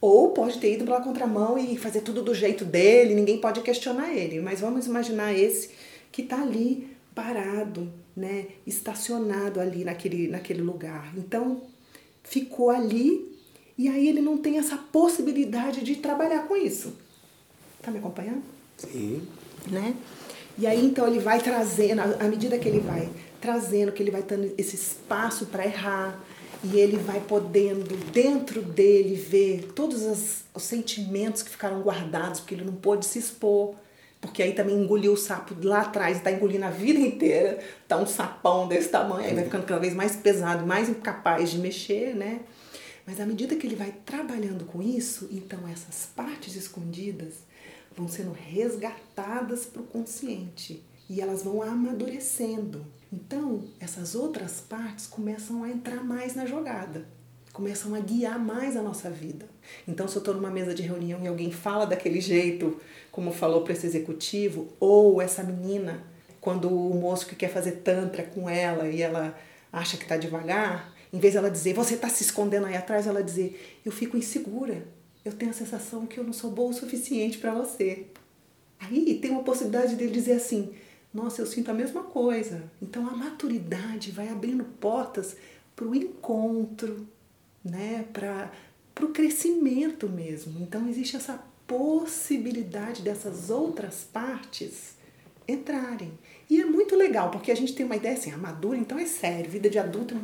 Ou 0.00 0.30
pode 0.30 0.58
ter 0.58 0.74
ido 0.74 0.84
pela 0.84 1.00
contramão 1.00 1.58
e 1.58 1.76
fazer 1.76 2.02
tudo 2.02 2.22
do 2.22 2.34
jeito 2.34 2.64
dele, 2.64 3.14
ninguém 3.14 3.40
pode 3.40 3.60
questionar 3.62 4.14
ele. 4.14 4.40
Mas 4.40 4.60
vamos 4.60 4.86
imaginar 4.86 5.32
esse 5.32 5.70
que 6.12 6.22
está 6.22 6.42
ali 6.42 6.96
parado, 7.14 7.92
né, 8.14 8.46
estacionado 8.66 9.58
ali 9.58 9.84
naquele, 9.84 10.28
naquele 10.28 10.62
lugar. 10.62 11.12
Então 11.16 11.62
ficou 12.22 12.70
ali 12.70 13.36
e 13.78 13.88
aí 13.88 14.08
ele 14.08 14.20
não 14.20 14.36
tem 14.36 14.58
essa 14.58 14.76
possibilidade 14.76 15.82
de 15.82 15.96
trabalhar 15.96 16.46
com 16.46 16.56
isso. 16.56 16.94
Tá 17.82 17.90
me 17.90 17.98
acompanhando? 17.98 18.42
Sim 18.76 19.26
né? 19.70 19.94
E 20.58 20.66
aí 20.66 20.84
então 20.84 21.06
ele 21.06 21.18
vai 21.18 21.40
trazendo, 21.40 22.00
à 22.00 22.24
medida 22.24 22.58
que 22.58 22.68
ele 22.68 22.80
vai 22.80 23.08
trazendo, 23.40 23.92
que 23.92 24.02
ele 24.02 24.10
vai 24.10 24.22
tendo 24.22 24.52
esse 24.56 24.74
espaço 24.74 25.46
para 25.46 25.66
errar, 25.66 26.18
e 26.72 26.80
ele 26.80 26.96
vai 26.96 27.20
podendo 27.20 27.96
dentro 28.10 28.60
dele 28.60 29.14
ver 29.14 29.72
todos 29.74 30.02
os, 30.02 30.44
os, 30.52 30.62
sentimentos 30.64 31.42
que 31.42 31.50
ficaram 31.50 31.80
guardados, 31.82 32.40
porque 32.40 32.54
ele 32.54 32.64
não 32.64 32.74
pôde 32.74 33.06
se 33.06 33.18
expor, 33.18 33.74
porque 34.20 34.42
aí 34.42 34.52
também 34.52 34.76
engoliu 34.76 35.12
o 35.12 35.16
sapo 35.16 35.54
lá 35.62 35.82
atrás, 35.82 36.16
está 36.16 36.32
engolindo 36.32 36.64
a 36.64 36.70
vida 36.70 36.98
inteira, 36.98 37.60
tá 37.86 37.96
um 37.96 38.06
sapão 38.06 38.66
desse 38.66 38.88
tamanho, 38.88 39.28
aí 39.28 39.34
vai 39.34 39.44
ficando 39.44 39.64
cada 39.64 39.80
vez 39.80 39.94
mais 39.94 40.16
pesado, 40.16 40.66
mais 40.66 40.88
incapaz 40.88 41.50
de 41.50 41.58
mexer, 41.58 42.16
né? 42.16 42.40
Mas 43.06 43.20
à 43.20 43.26
medida 43.26 43.54
que 43.54 43.66
ele 43.66 43.76
vai 43.76 43.94
trabalhando 44.04 44.64
com 44.64 44.82
isso, 44.82 45.28
então 45.30 45.60
essas 45.68 46.08
partes 46.16 46.56
escondidas 46.56 47.34
vão 47.96 48.08
sendo 48.08 48.32
resgatadas 48.32 49.66
para 49.66 49.82
o 49.82 49.86
consciente 49.86 50.82
e 51.08 51.20
elas 51.20 51.44
vão 51.44 51.62
amadurecendo. 51.62 52.84
Então, 53.16 53.64
essas 53.80 54.14
outras 54.14 54.60
partes 54.60 55.06
começam 55.06 55.64
a 55.64 55.70
entrar 55.70 56.04
mais 56.04 56.34
na 56.34 56.44
jogada, 56.44 57.06
começam 57.50 57.94
a 57.94 57.98
guiar 57.98 58.38
mais 58.38 58.76
a 58.76 58.82
nossa 58.82 59.08
vida. 59.08 59.48
Então, 59.88 60.06
se 60.06 60.16
eu 60.16 60.20
estou 60.20 60.34
numa 60.34 60.50
mesa 60.50 60.74
de 60.74 60.82
reunião 60.82 61.24
e 61.24 61.26
alguém 61.26 61.50
fala 61.50 61.86
daquele 61.86 62.20
jeito, 62.20 62.78
como 63.10 63.32
falou 63.32 63.62
para 63.62 63.72
esse 63.72 63.86
executivo, 63.86 64.68
ou 64.78 65.22
essa 65.22 65.42
menina, 65.42 66.04
quando 66.42 66.68
o 66.68 66.94
moço 66.94 67.26
que 67.26 67.34
quer 67.34 67.48
fazer 67.48 67.76
tantra 67.76 68.22
com 68.22 68.50
ela 68.50 68.86
e 68.86 69.00
ela 69.00 69.34
acha 69.72 69.96
que 69.96 70.02
está 70.02 70.18
devagar, 70.18 70.94
em 71.10 71.18
vez 71.18 71.32
dela 71.32 71.50
dizer, 71.50 71.72
você 71.72 71.94
está 71.94 72.10
se 72.10 72.22
escondendo 72.22 72.66
aí 72.66 72.76
atrás, 72.76 73.06
ela 73.06 73.22
dizer, 73.22 73.80
eu 73.82 73.90
fico 73.90 74.18
insegura, 74.18 74.86
eu 75.24 75.32
tenho 75.32 75.50
a 75.50 75.54
sensação 75.54 76.06
que 76.06 76.20
eu 76.20 76.24
não 76.24 76.34
sou 76.34 76.50
boa 76.50 76.70
o 76.70 76.74
suficiente 76.74 77.38
para 77.38 77.54
você. 77.54 78.08
Aí 78.78 79.14
tem 79.14 79.30
uma 79.30 79.42
possibilidade 79.42 79.96
dele 79.96 80.12
dizer 80.12 80.34
assim: 80.34 80.74
nossa, 81.16 81.40
eu 81.40 81.46
sinto 81.46 81.70
a 81.70 81.74
mesma 81.74 82.02
coisa. 82.02 82.62
Então 82.80 83.08
a 83.08 83.16
maturidade 83.16 84.10
vai 84.10 84.28
abrindo 84.28 84.64
portas 84.78 85.34
para 85.74 85.86
o 85.86 85.94
encontro, 85.94 87.08
né? 87.64 88.04
para 88.12 88.50
o 89.00 89.08
crescimento 89.08 90.06
mesmo. 90.06 90.60
Então 90.60 90.86
existe 90.86 91.16
essa 91.16 91.42
possibilidade 91.66 93.00
dessas 93.00 93.48
outras 93.48 94.06
partes 94.12 94.94
entrarem. 95.48 96.12
E 96.50 96.60
é 96.60 96.66
muito 96.66 96.94
legal, 96.94 97.30
porque 97.30 97.50
a 97.50 97.56
gente 97.56 97.74
tem 97.74 97.86
uma 97.86 97.96
ideia 97.96 98.14
assim, 98.14 98.30
a 98.30 98.36
madura 98.36 98.76
então 98.76 98.98
é 98.98 99.06
sério, 99.06 99.50
vida 99.50 99.70
de 99.70 99.78
adulto 99.78 100.14
é 100.14 100.18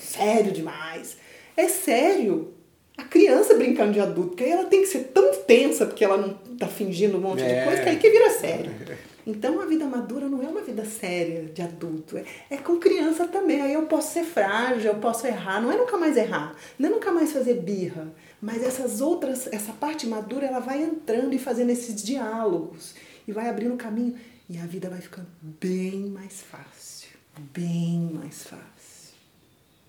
sério 0.00 0.52
demais. 0.52 1.16
É 1.56 1.66
sério, 1.66 2.54
a 2.96 3.02
criança 3.02 3.54
brincando 3.54 3.92
de 3.92 4.00
adulto, 4.00 4.30
porque 4.30 4.44
aí 4.44 4.52
ela 4.52 4.66
tem 4.66 4.82
que 4.82 4.86
ser 4.86 5.10
tão 5.12 5.34
tensa 5.42 5.86
porque 5.86 6.04
ela 6.04 6.16
não 6.16 6.34
tá 6.56 6.68
fingindo 6.68 7.18
um 7.18 7.20
monte 7.20 7.42
é. 7.42 7.58
de 7.58 7.66
coisa, 7.66 7.82
que 7.82 7.88
aí 7.88 7.98
que 7.98 8.10
vira 8.10 8.30
sério. 8.30 8.70
Então 9.26 9.60
a 9.60 9.66
vida 9.66 9.84
madura 9.86 10.28
não 10.28 10.42
é 10.42 10.46
uma 10.46 10.62
vida 10.62 10.84
séria 10.84 11.46
de 11.46 11.60
adulto, 11.60 12.16
é, 12.16 12.24
é 12.48 12.56
com 12.56 12.78
criança 12.78 13.26
também. 13.26 13.60
Aí 13.60 13.72
eu 13.72 13.86
posso 13.86 14.12
ser 14.12 14.24
frágil, 14.24 14.92
eu 14.92 14.98
posso 14.98 15.26
errar, 15.26 15.60
não 15.60 15.72
é 15.72 15.76
nunca 15.76 15.96
mais 15.96 16.16
errar, 16.16 16.54
não 16.78 16.88
é 16.88 16.92
nunca 16.92 17.10
mais 17.10 17.32
fazer 17.32 17.54
birra. 17.54 18.06
Mas 18.40 18.62
essas 18.62 19.00
outras, 19.00 19.48
essa 19.48 19.72
parte 19.72 20.06
madura, 20.06 20.46
ela 20.46 20.60
vai 20.60 20.82
entrando 20.82 21.34
e 21.34 21.38
fazendo 21.38 21.70
esses 21.70 22.00
diálogos 22.00 22.94
e 23.26 23.32
vai 23.32 23.48
abrindo 23.48 23.76
caminho 23.76 24.16
e 24.48 24.58
a 24.58 24.66
vida 24.66 24.88
vai 24.88 25.00
ficando 25.00 25.28
bem 25.40 26.06
mais 26.06 26.42
fácil, 26.42 27.10
bem 27.52 28.10
mais 28.14 28.44
fácil. 28.44 29.16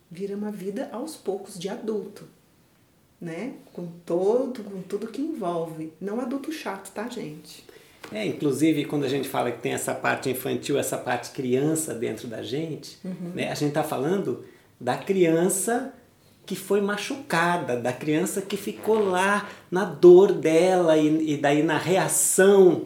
Vira 0.10 0.36
uma 0.36 0.52
vida 0.52 0.90
aos 0.92 1.16
poucos 1.16 1.60
de 1.60 1.70
adulto 1.70 2.28
né? 3.20 3.56
Com 3.74 3.88
todo, 4.06 4.64
com 4.64 4.82
tudo 4.82 5.08
que 5.08 5.22
envolve. 5.22 5.92
Não 6.00 6.20
adulto 6.20 6.52
chato, 6.52 6.92
tá, 6.92 7.08
gente? 7.08 7.66
É, 8.12 8.26
inclusive 8.26 8.86
quando 8.86 9.04
a 9.04 9.10
gente 9.10 9.28
fala 9.28 9.52
que 9.52 9.62
tem 9.62 9.74
essa 9.74 9.94
parte 9.94 10.30
infantil, 10.30 10.78
essa 10.78 10.98
parte 10.98 11.32
criança 11.32 11.94
dentro 11.94 12.28
da 12.28 12.42
gente, 12.42 12.98
Uhum. 13.04 13.32
né, 13.36 13.52
a 13.52 13.56
gente 13.56 13.70
está 13.70 13.84
falando 13.84 14.46
da 14.80 14.96
criança 14.96 15.94
que 16.46 16.56
foi 16.56 16.80
machucada, 16.80 17.76
da 17.76 17.92
criança 17.92 18.42
que 18.42 18.56
ficou 18.56 19.00
lá 19.10 19.50
na 19.70 19.84
dor 19.84 20.32
dela 20.32 20.98
e, 20.98 21.34
e 21.34 21.38
daí 21.38 21.62
na 21.62 21.78
reação 21.78 22.86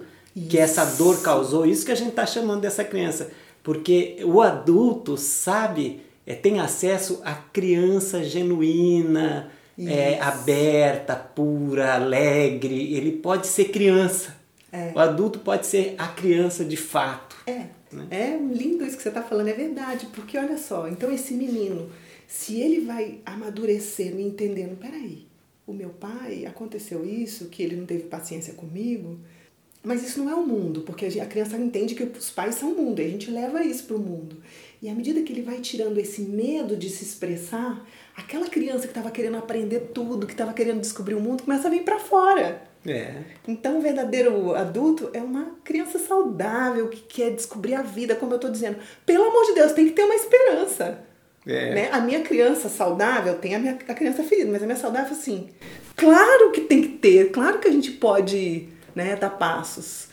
que 0.49 0.57
essa 0.57 0.83
dor 0.85 1.21
causou. 1.21 1.65
Isso 1.65 1.85
que 1.85 1.91
a 1.91 1.95
gente 1.95 2.09
está 2.09 2.25
chamando 2.25 2.61
dessa 2.61 2.83
criança. 2.83 3.29
Porque 3.61 4.17
o 4.23 4.41
adulto 4.41 5.15
sabe, 5.17 6.01
é, 6.25 6.33
tem 6.33 6.59
acesso 6.59 7.21
à 7.23 7.33
criança 7.35 8.23
genuína, 8.23 9.51
é, 9.77 10.13
Isso. 10.13 10.23
aberta, 10.23 11.15
pura, 11.15 11.93
alegre. 11.93 12.95
Ele 12.95 13.11
pode 13.11 13.45
ser 13.45 13.65
criança. 13.65 14.35
É. 14.71 14.91
O 14.95 14.99
adulto 14.99 15.39
pode 15.39 15.67
ser 15.67 15.95
a 15.97 16.07
criança 16.07 16.63
de 16.63 16.77
fato. 16.77 17.35
É, 17.45 17.65
é 18.09 18.37
lindo 18.37 18.85
isso 18.85 18.95
que 18.95 19.03
você 19.03 19.09
está 19.09 19.21
falando, 19.21 19.49
é 19.49 19.53
verdade, 19.53 20.07
porque 20.13 20.37
olha 20.37 20.57
só, 20.57 20.87
então 20.87 21.11
esse 21.11 21.33
menino, 21.33 21.89
se 22.27 22.59
ele 22.61 22.85
vai 22.85 23.19
amadurecendo 23.25 24.19
e 24.19 24.23
entendendo, 24.23 24.77
peraí, 24.77 25.27
o 25.67 25.73
meu 25.73 25.89
pai, 25.89 26.45
aconteceu 26.45 27.05
isso, 27.05 27.45
que 27.49 27.61
ele 27.61 27.75
não 27.75 27.85
teve 27.85 28.03
paciência 28.03 28.53
comigo, 28.53 29.19
mas 29.83 30.03
isso 30.07 30.23
não 30.23 30.29
é 30.29 30.35
o 30.35 30.45
mundo, 30.45 30.81
porque 30.81 31.05
a 31.19 31.25
criança 31.25 31.57
entende 31.57 31.95
que 31.95 32.03
os 32.03 32.29
pais 32.29 32.55
são 32.55 32.71
o 32.71 32.75
mundo, 32.75 33.01
e 33.01 33.05
a 33.05 33.09
gente 33.09 33.31
leva 33.31 33.63
isso 33.63 33.83
para 33.85 33.95
o 33.95 33.99
mundo. 33.99 34.37
E 34.81 34.87
à 34.87 34.93
medida 34.93 35.21
que 35.21 35.33
ele 35.33 35.41
vai 35.41 35.59
tirando 35.59 35.97
esse 35.97 36.21
medo 36.21 36.77
de 36.77 36.89
se 36.89 37.03
expressar, 37.03 37.85
aquela 38.15 38.47
criança 38.47 38.83
que 38.83 38.91
estava 38.91 39.11
querendo 39.11 39.37
aprender 39.37 39.91
tudo, 39.93 40.27
que 40.27 40.33
estava 40.33 40.53
querendo 40.53 40.79
descobrir 40.81 41.15
o 41.15 41.19
mundo, 41.19 41.43
começa 41.43 41.67
a 41.67 41.71
vir 41.71 41.83
para 41.83 41.99
fora. 41.99 42.70
É. 42.85 43.13
Então, 43.47 43.77
o 43.77 43.81
verdadeiro 43.81 44.55
adulto 44.55 45.09
é 45.13 45.21
uma 45.21 45.55
criança 45.63 45.99
saudável 45.99 46.87
que 46.87 47.01
quer 47.01 47.31
descobrir 47.31 47.75
a 47.75 47.81
vida, 47.81 48.15
como 48.15 48.33
eu 48.33 48.37
estou 48.37 48.49
dizendo. 48.49 48.77
Pelo 49.05 49.25
amor 49.25 49.45
de 49.45 49.53
Deus, 49.53 49.71
tem 49.71 49.85
que 49.85 49.93
ter 49.93 50.03
uma 50.03 50.15
esperança. 50.15 50.99
É. 51.45 51.73
Né? 51.73 51.89
A 51.91 51.99
minha 51.99 52.21
criança 52.21 52.69
saudável 52.69 53.35
tem 53.37 53.55
a 53.55 53.59
minha 53.59 53.77
a 53.87 53.93
criança 53.93 54.23
ferida, 54.23 54.51
mas 54.51 54.61
a 54.61 54.65
minha 54.65 54.77
saudável, 54.77 55.11
assim, 55.11 55.49
claro 55.95 56.51
que 56.51 56.61
tem 56.61 56.81
que 56.81 56.89
ter, 56.89 57.31
claro 57.31 57.59
que 57.59 57.67
a 57.67 57.71
gente 57.71 57.91
pode 57.91 58.69
né, 58.95 59.15
dar 59.15 59.31
passos. 59.31 60.09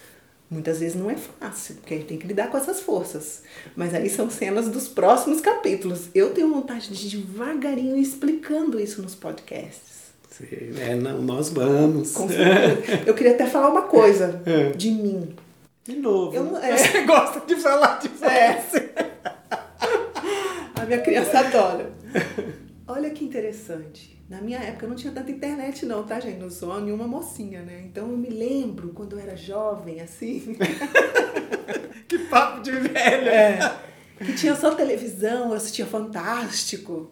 Muitas 0.50 0.80
vezes 0.80 0.96
não 0.96 1.10
é 1.10 1.16
fácil, 1.16 1.74
porque 1.76 1.92
a 1.92 1.96
gente 1.98 2.06
tem 2.06 2.16
que 2.16 2.26
lidar 2.26 2.48
com 2.50 2.56
essas 2.56 2.80
forças. 2.80 3.42
Mas 3.76 3.92
aí 3.92 4.08
são 4.08 4.30
cenas 4.30 4.66
dos 4.68 4.88
próximos 4.88 5.42
capítulos. 5.42 6.08
Eu 6.14 6.32
tenho 6.32 6.48
vontade 6.48 6.88
de 6.88 7.18
devagarinho 7.18 7.98
ir 7.98 8.00
explicando 8.00 8.80
isso 8.80 9.02
nos 9.02 9.14
podcasts. 9.14 9.97
Sim, 10.28 10.46
é, 10.78 10.94
não, 10.94 11.22
nós 11.22 11.48
vamos. 11.50 12.14
Eu 13.06 13.14
queria 13.14 13.32
até 13.32 13.46
falar 13.46 13.70
uma 13.70 13.82
coisa 13.82 14.40
É. 14.46 14.70
de 14.70 14.90
mim. 14.90 15.34
De 15.84 15.96
novo. 15.96 16.34
Eu 16.36 16.56
é. 16.58 16.76
Você 16.76 17.02
gosta 17.06 17.40
de 17.46 17.56
falar 17.56 17.98
de 17.98 18.08
É. 18.24 18.60
você. 18.60 18.90
A 20.80 20.84
minha 20.86 21.00
criança 21.00 21.40
adora. 21.40 21.90
Olha 22.86 23.10
que 23.10 23.24
interessante. 23.24 24.16
Na 24.28 24.40
minha 24.42 24.58
época 24.58 24.84
eu 24.84 24.90
não 24.90 24.96
tinha 24.96 25.12
tanta 25.12 25.30
internet 25.30 25.86
não, 25.86 26.02
tá, 26.04 26.20
gente? 26.20 26.38
Não 26.38 26.50
sou 26.50 26.78
nenhuma 26.80 27.08
mocinha, 27.08 27.62
né? 27.62 27.82
Então 27.86 28.10
eu 28.10 28.16
me 28.16 28.28
lembro 28.28 28.90
quando 28.90 29.14
eu 29.16 29.20
era 29.20 29.34
jovem, 29.36 30.00
assim, 30.02 30.54
Que 32.06 32.18
papo 32.18 32.60
de 32.60 32.70
velho. 32.72 33.28
É. 33.28 33.76
que 34.18 34.34
tinha 34.34 34.54
só 34.54 34.74
televisão, 34.74 35.48
eu 35.48 35.54
assistia 35.54 35.86
Fantástico. 35.86 37.10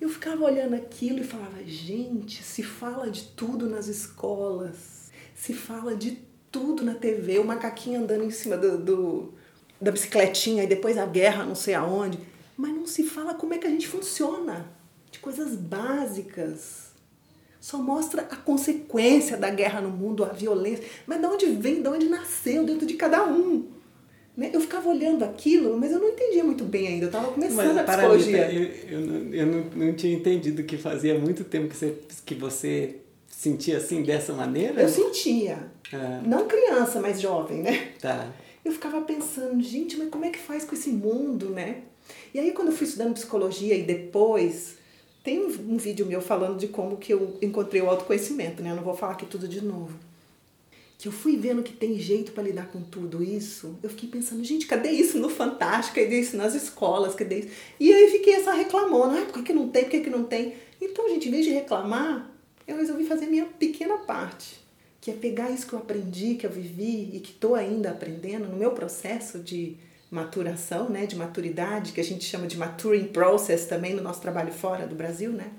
Eu 0.00 0.08
ficava 0.08 0.44
olhando 0.44 0.74
aquilo 0.74 1.20
e 1.20 1.24
falava, 1.24 1.62
gente, 1.64 2.42
se 2.42 2.62
fala 2.62 3.10
de 3.10 3.24
tudo 3.28 3.68
nas 3.68 3.86
escolas, 3.88 5.10
se 5.34 5.54
fala 5.54 5.94
de 5.94 6.18
tudo 6.52 6.84
na 6.84 6.94
TV, 6.94 7.38
o 7.38 7.44
macaquinho 7.44 8.00
andando 8.02 8.24
em 8.24 8.30
cima 8.30 8.56
do, 8.56 8.78
do- 8.78 9.34
da 9.80 9.90
bicicletinha 9.90 10.64
e 10.64 10.66
depois 10.66 10.96
a 10.98 11.06
guerra 11.06 11.44
não 11.44 11.54
sei 11.54 11.74
aonde, 11.74 12.18
mas 12.56 12.72
não 12.74 12.86
se 12.86 13.04
fala 13.04 13.34
como 13.34 13.54
é 13.54 13.58
que 13.58 13.66
a 13.66 13.70
gente 13.70 13.88
funciona, 13.88 14.66
de 15.10 15.18
coisas 15.18 15.54
básicas. 15.56 16.86
Só 17.60 17.78
mostra 17.78 18.22
a 18.22 18.36
consequência 18.36 19.36
da 19.36 19.50
guerra 19.50 19.80
no 19.80 19.90
mundo, 19.90 20.24
a 20.24 20.28
violência, 20.28 20.84
mas 21.06 21.18
de 21.20 21.26
onde 21.26 21.46
vem, 21.46 21.82
de 21.82 21.88
onde 21.88 22.08
nasceu 22.08 22.64
dentro 22.64 22.86
de 22.86 22.94
cada 22.94 23.24
um. 23.26 23.66
Né? 24.36 24.50
Eu 24.52 24.60
ficava 24.60 24.88
olhando 24.88 25.24
aquilo, 25.24 25.78
mas 25.78 25.90
eu 25.90 25.98
não 25.98 26.08
entendia 26.08 26.44
muito 26.44 26.64
bem 26.64 26.88
ainda. 26.88 27.04
Eu 27.04 27.08
estava 27.08 27.32
começando 27.32 27.74
Mas 27.74 27.78
a 27.78 27.84
para 27.84 28.08
mim, 28.08 28.16
psicologia. 28.18 28.52
eu, 28.52 28.70
eu, 28.90 29.00
não, 29.00 29.34
eu 29.34 29.46
não, 29.46 29.86
não 29.86 29.94
tinha 29.94 30.14
entendido 30.14 30.62
que 30.64 30.76
fazia 30.76 31.18
muito 31.18 31.42
tempo 31.44 31.68
que 31.68 31.76
você, 31.76 31.94
que 32.24 32.34
você 32.34 32.96
sentia 33.26 33.78
assim, 33.78 34.02
dessa 34.02 34.34
maneira. 34.34 34.82
Eu 34.82 34.88
sentia. 34.88 35.70
Ah. 35.92 36.20
Não 36.26 36.46
criança, 36.46 37.00
mas 37.00 37.20
jovem, 37.20 37.62
né? 37.62 37.92
Tá. 38.00 38.30
Eu 38.62 38.72
ficava 38.72 39.00
pensando, 39.02 39.62
gente, 39.62 39.96
mas 39.96 40.10
como 40.10 40.24
é 40.24 40.30
que 40.30 40.38
faz 40.38 40.64
com 40.64 40.74
esse 40.74 40.90
mundo, 40.90 41.50
né? 41.50 41.82
E 42.34 42.38
aí 42.38 42.52
quando 42.52 42.68
eu 42.68 42.74
fui 42.74 42.86
estudando 42.86 43.14
psicologia 43.14 43.74
e 43.74 43.84
depois, 43.84 44.76
tem 45.22 45.40
um, 45.40 45.74
um 45.74 45.76
vídeo 45.76 46.04
meu 46.04 46.20
falando 46.20 46.58
de 46.58 46.68
como 46.68 46.96
que 46.96 47.12
eu 47.12 47.38
encontrei 47.40 47.80
o 47.80 47.88
autoconhecimento, 47.88 48.62
né? 48.62 48.72
Eu 48.72 48.76
não 48.76 48.82
vou 48.82 48.94
falar 48.94 49.12
aqui 49.12 49.24
tudo 49.24 49.48
de 49.48 49.64
novo. 49.64 49.96
Que 50.98 51.08
eu 51.08 51.12
fui 51.12 51.36
vendo 51.36 51.62
que 51.62 51.72
tem 51.72 51.98
jeito 51.98 52.32
para 52.32 52.44
lidar 52.44 52.68
com 52.68 52.80
tudo 52.80 53.22
isso. 53.22 53.78
Eu 53.82 53.90
fiquei 53.90 54.08
pensando, 54.08 54.42
gente, 54.42 54.66
cadê 54.66 54.90
isso 54.90 55.18
no 55.18 55.28
Fantástico? 55.28 56.00
Cadê 56.00 56.20
isso 56.20 56.36
nas 56.36 56.54
escolas? 56.54 57.14
Cadê 57.14 57.40
isso? 57.40 57.48
E 57.78 57.92
aí 57.92 58.10
fiquei 58.10 58.34
essa 58.34 58.52
reclamando, 58.52 59.18
ah, 59.18 59.24
por 59.26 59.34
que, 59.34 59.42
que 59.42 59.52
não 59.52 59.68
tem? 59.68 59.84
Por 59.84 59.90
que, 59.90 60.00
que 60.00 60.10
não 60.10 60.24
tem? 60.24 60.54
Então, 60.80 61.08
gente, 61.08 61.28
em 61.28 61.30
vez 61.30 61.44
de 61.44 61.52
reclamar, 61.52 62.30
eu 62.66 62.76
resolvi 62.76 63.04
fazer 63.04 63.26
minha 63.26 63.44
pequena 63.44 63.98
parte 63.98 64.66
que 65.06 65.12
é 65.12 65.14
pegar 65.14 65.52
isso 65.52 65.68
que 65.68 65.72
eu 65.72 65.78
aprendi, 65.78 66.34
que 66.34 66.44
eu 66.44 66.50
vivi 66.50 67.10
e 67.14 67.20
que 67.20 67.30
estou 67.30 67.54
ainda 67.54 67.90
aprendendo 67.90 68.48
no 68.48 68.56
meu 68.56 68.72
processo 68.72 69.38
de 69.38 69.76
maturação, 70.10 70.88
né, 70.88 71.06
de 71.06 71.14
maturidade, 71.14 71.92
que 71.92 72.00
a 72.00 72.04
gente 72.04 72.24
chama 72.24 72.48
de 72.48 72.56
maturing 72.56 73.04
process 73.04 73.66
também 73.66 73.94
no 73.94 74.02
nosso 74.02 74.20
trabalho 74.20 74.52
fora 74.52 74.84
do 74.84 74.96
Brasil, 74.96 75.30
né? 75.30 75.52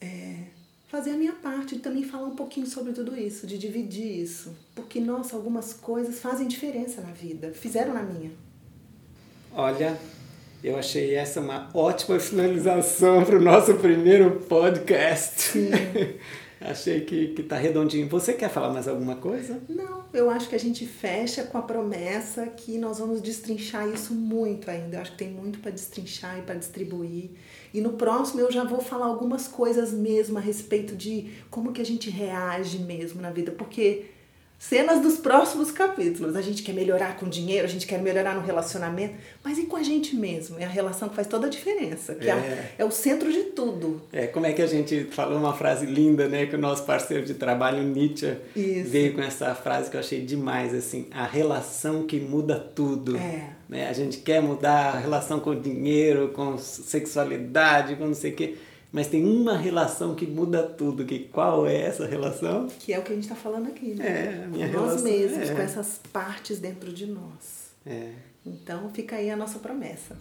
É 0.00 0.44
fazer 0.92 1.12
a 1.12 1.16
minha 1.16 1.32
parte, 1.32 1.76
de 1.76 1.80
também 1.80 2.04
falar 2.04 2.26
um 2.26 2.36
pouquinho 2.36 2.66
sobre 2.66 2.92
tudo 2.92 3.18
isso, 3.18 3.46
de 3.46 3.56
dividir 3.56 4.20
isso, 4.20 4.54
porque 4.74 5.00
nossa, 5.00 5.34
algumas 5.34 5.72
coisas 5.72 6.20
fazem 6.20 6.46
diferença 6.46 7.00
na 7.00 7.10
vida, 7.10 7.50
fizeram 7.54 7.94
na 7.94 8.02
minha. 8.02 8.30
Olha, 9.54 9.98
eu 10.62 10.76
achei 10.76 11.14
essa 11.14 11.40
uma 11.40 11.70
ótima 11.72 12.20
finalização 12.20 13.24
para 13.24 13.38
o 13.38 13.40
nosso 13.40 13.72
primeiro 13.76 14.32
podcast. 14.40 15.52
achei 16.66 17.00
que, 17.00 17.28
que 17.28 17.42
tá 17.42 17.56
redondinho. 17.56 18.08
Você 18.08 18.32
quer 18.32 18.48
falar 18.48 18.72
mais 18.72 18.88
alguma 18.88 19.16
coisa? 19.16 19.60
Não, 19.68 20.04
eu 20.12 20.30
acho 20.30 20.48
que 20.48 20.54
a 20.54 20.60
gente 20.60 20.86
fecha 20.86 21.44
com 21.44 21.58
a 21.58 21.62
promessa 21.62 22.46
que 22.46 22.78
nós 22.78 22.98
vamos 22.98 23.20
destrinchar 23.20 23.88
isso 23.88 24.14
muito 24.14 24.70
ainda. 24.70 24.96
Eu 24.96 25.00
acho 25.00 25.12
que 25.12 25.18
tem 25.18 25.30
muito 25.30 25.58
para 25.58 25.70
destrinchar 25.70 26.38
e 26.38 26.42
para 26.42 26.54
distribuir. 26.54 27.30
E 27.72 27.80
no 27.80 27.94
próximo 27.94 28.40
eu 28.40 28.52
já 28.52 28.64
vou 28.64 28.80
falar 28.80 29.06
algumas 29.06 29.48
coisas 29.48 29.92
mesmo 29.92 30.38
a 30.38 30.40
respeito 30.40 30.94
de 30.94 31.30
como 31.50 31.72
que 31.72 31.80
a 31.80 31.84
gente 31.84 32.10
reage 32.10 32.78
mesmo 32.78 33.20
na 33.20 33.30
vida, 33.30 33.52
porque 33.52 34.06
cenas 34.68 35.00
dos 35.00 35.16
próximos 35.16 35.72
capítulos. 35.72 36.36
A 36.36 36.40
gente 36.40 36.62
quer 36.62 36.72
melhorar 36.72 37.16
com 37.16 37.28
dinheiro, 37.28 37.66
a 37.66 37.68
gente 37.68 37.84
quer 37.84 38.00
melhorar 38.00 38.34
no 38.36 38.40
relacionamento, 38.42 39.14
mas 39.42 39.58
e 39.58 39.64
com 39.64 39.74
a 39.76 39.82
gente 39.82 40.14
mesmo? 40.14 40.56
É 40.58 40.64
a 40.64 40.68
relação 40.68 41.08
que 41.08 41.16
faz 41.16 41.26
toda 41.26 41.48
a 41.48 41.50
diferença, 41.50 42.14
que 42.14 42.28
é, 42.28 42.32
É. 42.32 42.74
é 42.78 42.84
o 42.84 42.90
centro 42.92 43.32
de 43.32 43.42
tudo. 43.44 44.00
É, 44.12 44.28
como 44.28 44.46
é 44.46 44.52
que 44.52 44.62
a 44.62 44.66
gente 44.66 45.08
falou 45.10 45.36
uma 45.36 45.52
frase 45.52 45.84
linda, 45.84 46.28
né? 46.28 46.46
Que 46.46 46.54
o 46.54 46.58
nosso 46.58 46.84
parceiro 46.84 47.24
de 47.26 47.34
trabalho, 47.34 47.82
Nietzsche, 47.82 48.36
Isso. 48.54 48.88
veio 48.88 49.14
com 49.14 49.20
essa 49.20 49.52
frase 49.52 49.90
que 49.90 49.96
eu 49.96 50.00
achei 50.00 50.20
demais, 50.24 50.72
assim, 50.72 51.08
a 51.10 51.26
relação 51.26 52.04
que 52.06 52.20
muda 52.20 52.56
tudo. 52.58 53.16
É. 53.16 53.50
Né? 53.68 53.88
A 53.88 53.92
gente 53.92 54.18
quer 54.18 54.40
mudar 54.40 54.94
a 54.94 54.98
relação 55.00 55.40
com 55.40 55.50
o 55.50 55.60
dinheiro, 55.60 56.28
com 56.28 56.56
sexualidade, 56.56 57.96
com 57.96 58.06
não 58.06 58.14
sei 58.14 58.30
o 58.32 58.36
quê, 58.36 58.54
mas 58.92 59.08
tem 59.08 59.24
uma 59.24 59.56
relação 59.56 60.14
que 60.14 60.26
muda 60.26 60.62
tudo. 60.62 61.04
Que 61.04 61.20
qual 61.20 61.66
é 61.66 61.80
essa 61.80 62.06
relação? 62.06 62.68
Que 62.78 62.92
é 62.92 62.98
o 62.98 63.02
que 63.02 63.10
a 63.12 63.14
gente 63.14 63.24
está 63.24 63.34
falando 63.34 63.68
aqui, 63.68 63.94
né? 63.94 64.06
É, 64.44 64.46
minha 64.46 64.68
Com 64.68 64.74
nós 64.74 64.84
relação- 65.02 65.04
mesmos, 65.04 65.48
é. 65.50 65.54
com 65.54 65.62
essas 65.62 66.00
partes 66.12 66.58
dentro 66.60 66.92
de 66.92 67.06
nós. 67.06 67.72
É. 67.86 68.10
Então 68.44 68.90
fica 68.92 69.16
aí 69.16 69.30
a 69.30 69.36
nossa 69.36 69.58
promessa. 69.58 70.16